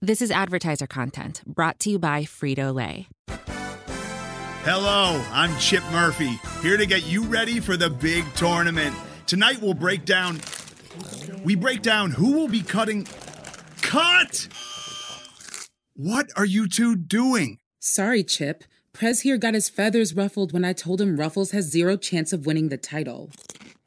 This 0.00 0.22
is 0.22 0.30
advertiser 0.30 0.86
content 0.86 1.42
brought 1.44 1.80
to 1.80 1.90
you 1.90 1.98
by 1.98 2.22
Frito 2.22 2.72
Lay. 2.72 3.08
Hello, 4.62 5.24
I'm 5.32 5.58
Chip 5.58 5.82
Murphy, 5.90 6.38
here 6.62 6.76
to 6.76 6.86
get 6.86 7.06
you 7.06 7.24
ready 7.24 7.58
for 7.58 7.76
the 7.76 7.88
big 7.88 8.24
tournament. 8.34 8.94
Tonight 9.26 9.60
we'll 9.60 9.74
break 9.74 10.04
down 10.04 10.40
we 11.44 11.54
break 11.54 11.82
down 11.82 12.10
who 12.10 12.32
will 12.32 12.48
be 12.48 12.62
cutting 12.62 13.06
Cut! 13.80 14.48
What 15.94 16.26
are 16.36 16.44
you 16.44 16.68
two 16.68 16.94
doing? 16.94 17.58
Sorry, 17.80 18.22
Chip. 18.22 18.64
Prez 18.92 19.22
here 19.22 19.38
got 19.38 19.54
his 19.54 19.70
feathers 19.70 20.14
ruffled 20.14 20.52
when 20.52 20.64
I 20.64 20.74
told 20.74 21.00
him 21.00 21.16
Ruffles 21.16 21.52
has 21.52 21.70
zero 21.70 21.96
chance 21.96 22.32
of 22.32 22.44
winning 22.44 22.68
the 22.68 22.76
title. 22.76 23.30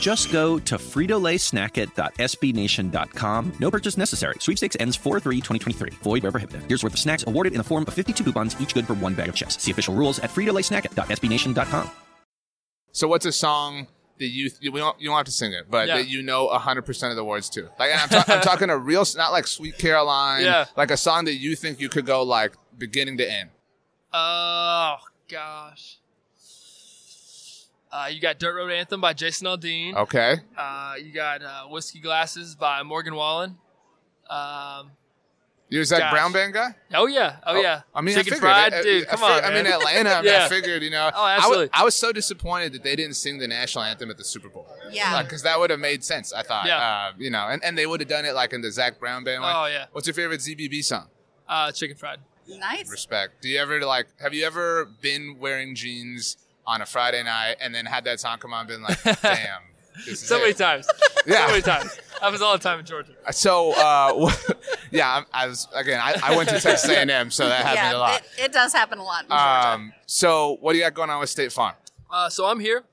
Just 0.00 0.32
go 0.32 0.58
to 0.58 0.76
fritolaysnackit.sbnation.com. 0.76 3.52
No 3.60 3.70
purchase 3.70 3.96
necessary. 3.96 4.34
Sweepstakes 4.40 4.76
ends 4.80 4.98
4-3-2023. 4.98 5.94
Void 6.02 6.22
where 6.22 6.32
prohibited. 6.32 6.62
Here's 6.68 6.82
worth 6.82 6.92
of 6.94 6.98
snacks 6.98 7.24
awarded 7.26 7.52
in 7.52 7.58
the 7.58 7.64
form 7.64 7.84
of 7.88 7.94
52 7.94 8.22
coupons, 8.24 8.60
each 8.60 8.74
good 8.74 8.86
for 8.86 8.92
one 8.94 9.14
bag 9.14 9.28
of 9.30 9.34
chips. 9.34 9.62
See 9.62 9.70
official 9.70 9.94
rules 9.94 10.18
at 10.18 10.28
fritolaysnackit.sbnation.com. 10.30 11.90
So 12.92 13.08
what's 13.08 13.24
a 13.26 13.32
song 13.32 13.86
that 14.18 14.28
you 14.28 14.50
you 14.60 14.70
don't 14.70 14.98
you 14.98 15.08
don't 15.08 15.16
have 15.18 15.26
to 15.26 15.30
sing 15.32 15.52
it, 15.52 15.70
but 15.70 15.86
Yeah. 15.88 15.96
that 15.98 16.08
you 16.08 16.22
know 16.22 16.48
hundred 16.48 16.86
percent 16.86 17.10
of 17.10 17.16
the 17.16 17.24
words 17.24 17.50
to? 17.50 17.68
Like 17.78 17.90
I'm, 17.94 18.08
ta- 18.08 18.24
I'm 18.28 18.40
talking 18.40 18.70
a 18.70 18.78
real, 18.78 19.04
not 19.16 19.32
like 19.32 19.46
Sweet 19.46 19.76
Caroline, 19.76 20.44
Yeah. 20.44 20.64
like 20.76 20.90
a 20.90 20.96
song 20.96 21.26
that 21.26 21.34
you 21.34 21.54
think 21.56 21.78
you 21.78 21.90
could 21.90 22.06
go 22.06 22.22
like 22.22 22.54
beginning 22.78 23.18
to 23.18 23.30
end. 23.30 23.50
Oh 24.14 24.96
gosh. 25.28 25.98
Uh, 27.96 28.08
you 28.08 28.20
got 28.20 28.38
Dirt 28.38 28.54
Road 28.54 28.70
Anthem 28.70 29.00
by 29.00 29.12
Jason 29.14 29.46
Aldean. 29.46 29.94
Okay, 29.94 30.36
Uh, 30.56 30.94
you 31.02 31.12
got 31.12 31.42
uh, 31.42 31.62
Whiskey 31.68 31.98
Glasses 32.00 32.54
by 32.54 32.82
Morgan 32.82 33.14
Wallen. 33.14 33.56
Um, 34.28 34.90
you're 35.68 35.82
Zac 35.84 36.00
Gosh. 36.00 36.12
Brown 36.12 36.32
Band 36.32 36.52
guy. 36.52 36.74
oh 36.94 37.06
yeah, 37.06 37.36
oh, 37.46 37.60
yeah. 37.60 37.82
I 37.94 38.00
mean, 38.00 38.14
Chicken 38.14 38.34
I 38.34 38.36
figured. 38.36 38.40
Fried, 38.40 38.74
I- 38.74 38.78
I- 38.78 38.82
dude. 38.82 39.06
I 39.06 39.10
Come 39.10 39.20
fi- 39.20 39.38
on, 39.38 39.44
I'm 39.44 39.52
man. 39.54 39.66
in 39.66 39.72
Atlanta. 39.72 40.10
I, 40.10 40.22
mean, 40.22 40.34
I 40.34 40.48
figured, 40.48 40.82
you 40.82 40.90
know. 40.90 41.10
Oh, 41.14 41.24
I 41.24 41.36
absolutely. 41.36 41.70
I 41.72 41.84
was 41.84 41.94
so 41.96 42.12
disappointed 42.12 42.72
that 42.74 42.82
they 42.84 42.94
didn't 42.96 43.14
sing 43.14 43.38
the 43.38 43.48
national 43.48 43.84
anthem 43.84 44.10
at 44.10 44.16
the 44.18 44.24
Super 44.24 44.48
Bowl. 44.48 44.66
Yeah. 44.90 45.22
because 45.22 45.42
that 45.42 45.58
would 45.58 45.70
have 45.70 45.80
made 45.80 46.04
sense. 46.04 46.32
I 46.32 46.42
thought. 46.42 46.66
Yeah. 46.66 46.76
Uh, 46.78 47.12
you 47.18 47.30
know, 47.30 47.46
and, 47.48 47.64
and 47.64 47.76
they 47.78 47.86
would 47.86 48.00
have 48.00 48.08
done 48.08 48.24
it 48.24 48.34
like 48.34 48.52
in 48.52 48.60
the 48.60 48.70
Zac 48.70 49.00
Brown 49.00 49.24
Band. 49.24 49.42
way. 49.42 49.50
Oh, 49.52 49.66
yeah. 49.66 49.86
What's 49.92 50.06
your 50.06 50.14
favorite 50.14 50.40
ZBB 50.40 50.84
song? 50.84 51.08
Uh, 51.48 51.72
Chicken 51.72 51.96
Fried. 51.96 52.18
Nice. 52.48 52.88
Respect. 52.90 53.42
Do 53.42 53.48
you 53.48 53.58
ever 53.58 53.80
like? 53.80 54.06
Have 54.20 54.34
you 54.34 54.44
ever 54.46 54.84
been 55.00 55.36
wearing 55.40 55.74
jeans 55.74 56.36
on 56.66 56.82
a 56.82 56.86
Friday 56.86 57.22
night 57.22 57.56
and 57.60 57.74
then 57.74 57.86
had 57.86 58.04
that 58.04 58.20
song 58.20 58.38
come 58.38 58.52
on, 58.52 58.60
and 58.60 58.68
been 58.68 58.82
like, 58.82 59.02
"Damn, 59.22 59.62
this 59.96 60.22
is 60.22 60.28
So 60.28 60.38
many 60.40 60.52
times. 60.54 60.86
Yeah. 61.26 61.46
So 61.46 61.50
many 61.50 61.62
times. 61.62 61.98
Happens 62.20 62.40
all 62.40 62.52
the 62.56 62.62
time 62.62 62.78
in 62.78 62.86
Georgia. 62.86 63.10
So, 63.32 63.72
uh, 63.72 64.32
yeah, 64.92 65.10
I'm- 65.34 65.48
was 65.48 65.66
again. 65.74 66.00
I, 66.00 66.14
I 66.22 66.36
went 66.36 66.48
to 66.50 66.60
Texas 66.60 66.88
A&M, 66.88 67.32
so 67.32 67.48
that 67.48 67.66
happened 67.66 67.96
a 67.96 67.98
lot. 67.98 68.20
it, 68.38 68.44
it 68.44 68.52
does 68.52 68.72
happen 68.72 68.98
a 68.98 69.02
lot 69.02 69.24
in 69.24 69.30
Georgia. 69.30 69.68
Um, 69.68 69.92
so, 70.06 70.56
what 70.60 70.72
do 70.72 70.78
you 70.78 70.84
got 70.84 70.94
going 70.94 71.10
on 71.10 71.18
with 71.18 71.30
State 71.30 71.50
Farm? 71.52 71.74
Uh, 72.08 72.28
so 72.28 72.46
I'm 72.46 72.60
here. 72.60 72.84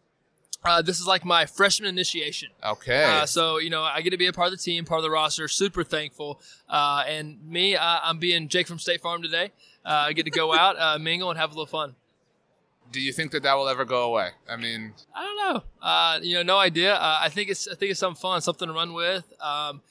Uh, 0.65 0.81
this 0.81 0.99
is 0.99 1.05
like 1.05 1.23
my 1.25 1.45
freshman 1.45 1.87
initiation. 1.89 2.49
Okay. 2.65 3.03
Uh, 3.03 3.25
so 3.27 3.59
you 3.59 3.69
know, 3.69 3.83
I 3.83 4.01
get 4.01 4.09
to 4.11 4.17
be 4.17 4.25
a 4.27 4.33
part 4.33 4.47
of 4.47 4.51
the 4.51 4.57
team, 4.63 4.83
part 4.83 4.97
of 4.99 5.03
the 5.03 5.11
roster. 5.11 5.47
Super 5.47 5.83
thankful. 5.83 6.41
Uh, 6.67 7.03
and 7.07 7.37
me, 7.45 7.75
uh, 7.75 7.99
I'm 8.03 8.17
being 8.17 8.47
Jake 8.47 8.67
from 8.67 8.79
State 8.79 9.01
Farm 9.01 9.21
today. 9.21 9.51
Uh, 9.85 9.89
I 10.07 10.13
get 10.13 10.23
to 10.23 10.31
go 10.31 10.53
out, 10.53 10.79
uh, 10.79 10.97
mingle, 10.97 11.29
and 11.29 11.37
have 11.39 11.51
a 11.51 11.53
little 11.53 11.65
fun. 11.67 11.95
Do 12.93 13.01
you 13.01 13.11
think 13.11 13.31
that 13.31 13.43
that 13.43 13.55
will 13.55 13.67
ever 13.67 13.83
go 13.83 14.03
away? 14.03 14.29
I 14.49 14.55
mean, 14.55 14.93
I 15.13 15.23
don't 15.23 15.37
know. 15.55 15.63
Uh, 15.81 16.19
you 16.21 16.35
know, 16.35 16.43
no 16.43 16.57
idea. 16.57 16.93
Uh, 16.93 17.17
I 17.19 17.27
think 17.29 17.49
it's 17.49 17.67
I 17.67 17.75
think 17.75 17.91
it's 17.91 17.99
something 17.99 18.21
fun, 18.21 18.39
something 18.41 18.67
to 18.69 18.73
run 18.73 18.93
with. 18.93 19.25
Um, 19.41 19.81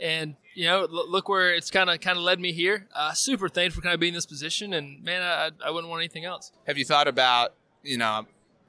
and 0.00 0.36
you 0.54 0.66
know, 0.66 0.82
l- 0.82 1.10
look 1.10 1.28
where 1.28 1.52
it's 1.54 1.70
kind 1.70 1.90
of 1.90 2.00
kind 2.00 2.16
of 2.16 2.22
led 2.22 2.38
me 2.38 2.52
here. 2.52 2.86
Uh, 2.94 3.12
super 3.12 3.48
thankful 3.48 3.80
for 3.80 3.84
kind 3.84 3.94
of 3.94 4.00
being 4.00 4.12
in 4.12 4.16
this 4.18 4.26
position, 4.26 4.72
and 4.74 5.02
man, 5.02 5.22
I, 5.22 5.50
I 5.66 5.70
wouldn't 5.70 5.90
want 5.90 6.00
anything 6.00 6.24
else. 6.24 6.52
have 6.66 6.78
you 6.78 6.84
thought 6.84 7.08
about 7.08 7.54
you 7.82 7.98
know 7.98 8.26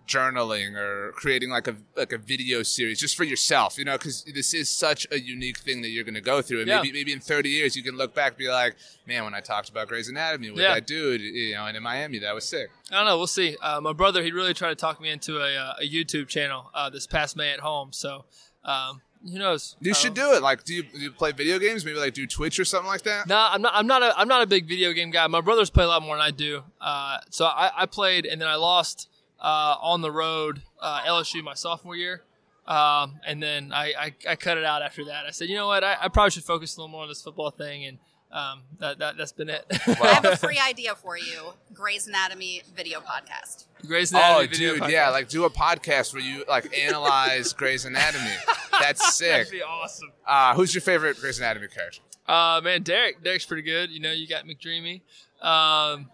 journaling 0.08 0.76
or 0.76 1.12
creating 1.14 1.50
like 1.50 1.68
a 1.68 1.76
like 1.96 2.12
a 2.14 2.18
video 2.18 2.64
series 2.64 3.00
just 3.00 3.16
for 3.16 3.24
yourself? 3.24 3.78
You 3.78 3.86
know, 3.86 3.98
because 3.98 4.24
this 4.24 4.54
is 4.54 4.70
such 4.70 5.08
a 5.12 5.20
unique 5.20 5.58
thing 5.60 5.82
that 5.82 5.90
you're 5.90 6.04
going 6.04 6.16
to 6.16 6.22
go 6.22 6.42
through, 6.42 6.60
and 6.60 6.68
Yeah. 6.68 6.78
maybe 6.78 6.92
maybe 6.92 7.14
in 7.14 7.20
30 7.20 7.50
years 7.50 7.76
you 7.76 7.84
can 7.84 7.96
look 7.98 8.14
back 8.14 8.32
and 8.34 8.38
be 8.38 8.50
like, 8.50 8.76
man, 9.08 9.24
when 9.24 9.34
I 9.34 9.40
talked 9.40 9.70
about 9.70 9.88
Grey's 9.88 10.10
Anatomy 10.10 10.52
with 10.52 10.62
Yeah. 10.62 10.74
that 10.76 10.88
dude, 10.88 11.22
you 11.22 11.54
know, 11.54 11.66
and 11.66 11.76
in 11.78 11.84
Miami, 11.84 12.20
that 12.20 12.34
was 12.36 12.48
sick. 12.48 12.70
I 12.92 12.96
don't 12.98 13.06
know. 13.06 13.18
We'll 13.18 13.28
see. 13.28 13.58
Uh, 13.62 13.80
my 13.82 13.94
brother, 13.94 14.22
he 14.24 14.32
really 14.32 14.54
tried 14.54 14.70
to 14.70 14.76
talk 14.76 15.00
me 15.02 15.10
into 15.10 15.38
a, 15.40 15.56
uh, 15.56 15.74
a 15.82 15.90
YouTube 15.90 16.28
channel 16.28 16.70
uh, 16.74 16.90
this 16.90 17.08
past 17.08 17.36
May 17.36 17.52
at 17.52 17.60
home. 17.60 17.90
So 17.94 18.26
um, 18.66 19.02
who 19.24 19.38
knows? 19.40 19.76
You 19.82 19.94
should 19.94 20.10
Um, 20.10 20.14
do 20.16 20.34
it. 20.34 20.42
Like, 20.42 20.64
do 20.64 20.74
you, 20.74 20.84
do 20.84 21.00
you 21.00 21.12
play 21.12 21.32
video 21.32 21.60
games? 21.60 21.86
Maybe 21.86 21.98
like 22.00 22.14
do 22.14 22.26
Twitch 22.28 22.60
or 22.60 22.66
something 22.66 22.88
like 22.88 23.04
that. 23.04 23.28
No, 23.28 23.38
I'm 23.38 23.62
not. 23.62 23.74
I'm 23.76 23.88
not 23.88 24.02
a. 24.04 24.18
I'm 24.20 24.28
not 24.28 24.42
a 24.42 24.48
big 24.48 24.68
video 24.68 24.92
game 24.94 25.12
guy. 25.12 25.26
My 25.28 25.42
brothers 25.42 25.70
play 25.70 25.84
a 25.84 25.88
lot 25.88 26.02
more 26.02 26.16
than 26.16 26.26
I 26.26 26.32
do. 26.32 26.64
Uh, 26.82 27.20
so 27.30 27.46
I, 27.46 27.72
I 27.76 27.86
played, 27.86 28.26
and 28.26 28.42
then 28.42 28.48
I 28.48 28.56
lost 28.56 29.10
uh, 29.42 29.76
on 29.82 30.02
the 30.02 30.12
road 30.12 30.62
uh, 30.80 31.02
LSU 31.02 31.44
my 31.44 31.54
sophomore 31.56 31.96
year, 31.96 32.24
um, 32.68 33.20
and 33.26 33.42
then 33.42 33.72
I, 33.74 33.94
I, 33.98 34.14
I 34.30 34.36
cut 34.36 34.58
it 34.58 34.64
out 34.64 34.82
after 34.82 35.06
that. 35.06 35.26
I 35.26 35.32
said, 35.32 35.50
you 35.50 35.56
know 35.56 35.68
what, 35.68 35.84
I, 35.84 35.98
I 36.02 36.08
probably 36.10 36.32
should 36.32 36.44
focus 36.44 36.78
a 36.78 36.80
little 36.80 36.90
more 36.92 37.04
on 37.04 37.10
this 37.10 37.22
football 37.22 37.50
thing, 37.52 37.86
and 37.86 37.98
um, 38.32 38.62
that, 38.80 39.00
that 39.00 39.18
that's 39.18 39.34
been 39.34 39.50
it. 39.50 39.66
I 39.72 40.08
have 40.14 40.24
a 40.26 40.38
free 40.38 40.58
idea 40.66 40.96
for 40.96 41.18
you 41.18 41.54
Grey's 41.74 42.08
Anatomy 42.08 42.62
video 42.76 43.02
podcast. 43.02 43.66
Grey's 43.86 44.14
Oh, 44.14 44.18
Anatomy 44.20 44.48
video 44.48 44.74
dude, 44.76 44.84
podcast. 44.84 44.92
yeah, 44.92 45.10
like 45.10 45.28
do 45.28 45.44
a 45.44 45.50
podcast 45.50 46.14
where 46.14 46.22
you 46.24 46.46
like 46.48 46.74
analyze 46.78 47.52
Grey's 47.62 47.84
Anatomy. 47.84 48.34
That's 48.80 49.16
sick. 49.16 49.30
that'd 49.32 49.52
be 49.52 49.62
awesome. 49.62 50.12
Uh, 50.26 50.54
who's 50.56 50.74
your 50.74 50.82
favorite 50.82 51.18
Grey's 51.20 51.40
Anatomy 51.40 51.68
character? 51.68 52.02
Uh, 52.26 52.62
man, 52.64 52.84
Derek, 52.84 53.22
Derek's 53.22 53.46
pretty 53.46 53.64
good. 53.64 53.90
You 53.92 54.00
know, 54.00 54.12
you 54.14 54.28
got 54.30 54.46
McDreamy. 54.46 55.02
Um, 55.46 56.10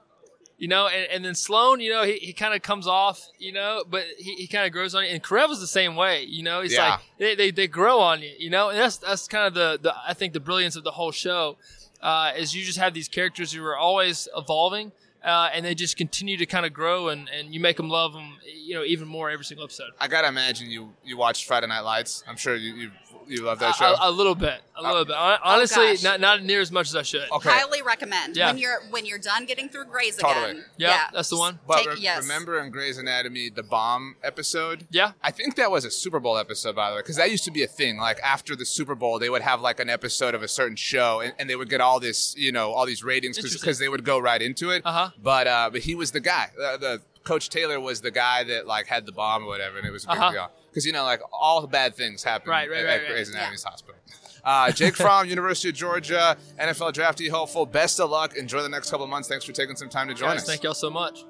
you 0.57 0.67
know, 0.67 0.87
and, 0.87 1.07
and 1.11 1.23
then 1.25 1.35
Sloan, 1.35 1.79
you 1.79 1.91
know, 1.91 2.03
he, 2.03 2.13
he 2.17 2.33
kind 2.33 2.53
of 2.55 2.61
comes 2.61 2.87
off, 2.87 3.27
you 3.37 3.51
know, 3.51 3.83
but 3.89 4.03
he, 4.17 4.33
he 4.35 4.47
kind 4.47 4.65
of 4.65 4.71
grows 4.71 4.95
on 4.95 5.03
you. 5.03 5.09
And 5.11 5.23
Karev 5.23 5.49
was 5.49 5.59
the 5.59 5.67
same 5.67 5.95
way, 5.95 6.23
you 6.23 6.41
know. 6.43 6.61
He's 6.61 6.73
Yeah. 6.73 6.89
like 6.91 6.99
they, 7.19 7.35
they, 7.35 7.51
they 7.51 7.67
grow 7.67 7.99
on 7.99 8.21
you, 8.21 8.31
you 8.39 8.49
know, 8.49 8.69
and 8.69 8.77
that's 8.79 8.97
that's 8.97 9.27
kind 9.27 9.45
of 9.47 9.53
the, 9.53 9.79
the 9.81 9.93
I 10.07 10.13
think 10.13 10.33
the 10.33 10.39
brilliance 10.39 10.75
of 10.75 10.83
the 10.83 10.91
whole 10.91 11.11
show 11.11 11.57
uh, 12.01 12.31
is 12.35 12.55
you 12.55 12.63
just 12.63 12.77
have 12.79 12.93
these 12.93 13.07
characters 13.07 13.51
who 13.53 13.63
are 13.63 13.77
always 13.77 14.27
evolving. 14.35 14.91
Uh, 15.23 15.49
and 15.51 15.65
they 15.65 15.73
just 15.75 15.97
continue 15.97 16.37
to 16.37 16.45
kind 16.45 16.63
of 16.65 16.71
grow, 16.71 17.09
and, 17.09 17.27
and 17.29 17.53
you 17.53 17.59
make 17.59 17.75
them 17.75 17.89
love 17.89 18.13
them, 18.13 18.37
you 18.63 18.75
know, 18.75 18.83
even 18.83 19.07
more 19.07 19.29
every 19.31 19.43
single 19.43 19.65
episode. 19.65 19.89
I 19.99 20.07
gotta 20.07 20.27
imagine 20.27 20.69
you 20.69 20.93
you 21.03 21.17
watched 21.17 21.45
Friday 21.45 21.67
Night 21.67 21.81
Lights. 21.81 22.23
I'm 22.27 22.37
sure 22.37 22.55
you, 22.55 22.75
you've 22.75 22.91
You 23.27 23.43
love 23.43 23.59
that 23.59 23.75
A- 23.75 23.77
show? 23.77 23.95
A, 24.01 24.09
a 24.09 24.11
little 24.11 24.35
bit, 24.35 24.61
a 24.75 24.81
little 24.81 25.05
bit. 25.05 25.15
Honestly, 25.15 25.87
Oh, 25.87 25.93
gosh. 25.93 26.03
not 26.03 26.19
not 26.19 26.43
near 26.43 26.61
as 26.61 26.71
much 26.71 26.87
as 26.87 26.95
I 26.95 27.01
should. 27.03 27.29
okay. 27.31 27.49
Highly 27.49 27.81
recommend 27.81 28.35
Yeah. 28.37 28.47
when 28.47 28.57
you're 28.57 28.79
when 28.89 29.05
you're 29.05 29.19
done 29.19 29.45
getting 29.45 29.69
through 29.69 29.85
Grey's 29.85 30.15
Totally. 30.17 30.51
again. 30.51 30.65
Yeah, 30.77 31.03
that's 31.13 31.29
the 31.29 31.37
one. 31.37 31.59
But 31.67 31.77
Take, 31.79 31.87
re- 31.89 31.99
yes. 31.99 32.21
remember 32.21 32.59
in 32.59 32.71
Grey's 32.71 32.97
Anatomy, 32.97 33.49
the 33.49 33.63
bomb 33.63 34.15
episode? 34.23 34.87
Yeah. 34.91 35.11
I 35.21 35.31
think 35.31 35.55
that 35.55 35.71
was 35.71 35.85
a 35.85 35.91
Super 35.91 36.19
Bowl 36.19 36.37
episode, 36.37 36.75
by 36.75 36.89
the 36.89 36.95
way, 36.95 37.01
because 37.01 37.15
that 37.17 37.31
used 37.31 37.43
to 37.45 37.51
be 37.51 37.63
a 37.63 37.67
thing. 37.67 37.97
Like 37.97 38.19
after 38.21 38.55
the 38.55 38.65
Super 38.65 38.95
Bowl, 38.95 39.19
they 39.19 39.29
would 39.29 39.41
have 39.41 39.61
like 39.61 39.79
an 39.79 39.89
episode 39.89 40.33
of 40.35 40.43
a 40.43 40.47
certain 40.47 40.75
show, 40.75 41.19
and, 41.21 41.33
and 41.39 41.49
they 41.49 41.55
would 41.55 41.69
get 41.69 41.81
all 41.81 41.99
this, 41.99 42.35
you 42.37 42.51
know, 42.51 42.71
all 42.71 42.85
these 42.85 43.03
ratings 43.03 43.37
Interesting. 43.37 43.59
because 43.61 43.79
they 43.79 43.89
would 43.89 44.03
go 44.03 44.19
right 44.19 44.41
into 44.41 44.69
it. 44.71 44.81
Uh-huh. 44.85 45.09
But 45.21 45.47
uh, 45.47 45.69
but 45.71 45.81
he 45.81 45.95
was 45.95 46.11
the 46.11 46.19
guy. 46.19 46.49
Uh, 46.61 46.77
the 46.77 47.01
Coach 47.27 47.49
Taylor 47.49 47.79
was 47.79 48.01
the 48.01 48.11
guy 48.11 48.43
that 48.45 48.65
like 48.65 48.87
had 48.87 49.05
the 49.05 49.11
bomb 49.11 49.43
or 49.43 49.47
whatever, 49.47 49.77
and 49.77 49.85
it 49.85 49.91
was 49.91 50.05
a 50.05 50.07
big 50.07 50.17
Uh-huh. 50.17 50.31
deal. 50.31 50.51
Because 50.69 50.85
you 50.85 50.93
know, 50.93 51.03
like 51.03 51.21
all 51.31 51.61
the 51.61 51.67
bad 51.67 51.95
things 51.95 52.23
happen 52.23 52.49
Right, 52.49 52.69
right, 52.69 52.79
at, 52.79 52.85
right, 52.85 52.93
at 52.93 53.01
right. 53.03 53.09
Grey's 53.11 53.29
Anatomy's 53.33 53.63
hospital. 53.63 53.99
Uh, 54.43 54.71
Jake 54.71 54.95
Fromm, 54.95 55.27
University 55.37 55.69
of 55.69 55.75
Georgia, 55.75 56.37
NFL 56.59 56.93
draftee 56.93 57.29
hopeful. 57.29 57.65
Best 57.65 57.99
of 57.99 58.09
luck. 58.09 58.35
Enjoy 58.37 58.61
the 58.61 58.69
next 58.69 58.89
couple 58.89 59.03
of 59.03 59.09
months. 59.09 59.27
Thanks 59.27 59.43
for 59.43 59.51
taking 59.51 59.75
some 59.75 59.89
time 59.89 60.07
to 60.07 60.13
join 60.13 60.29
Guys, 60.29 60.41
us. 60.43 60.47
thank 60.47 60.63
y'all 60.63 60.73
so 60.73 60.89
much. 60.89 61.25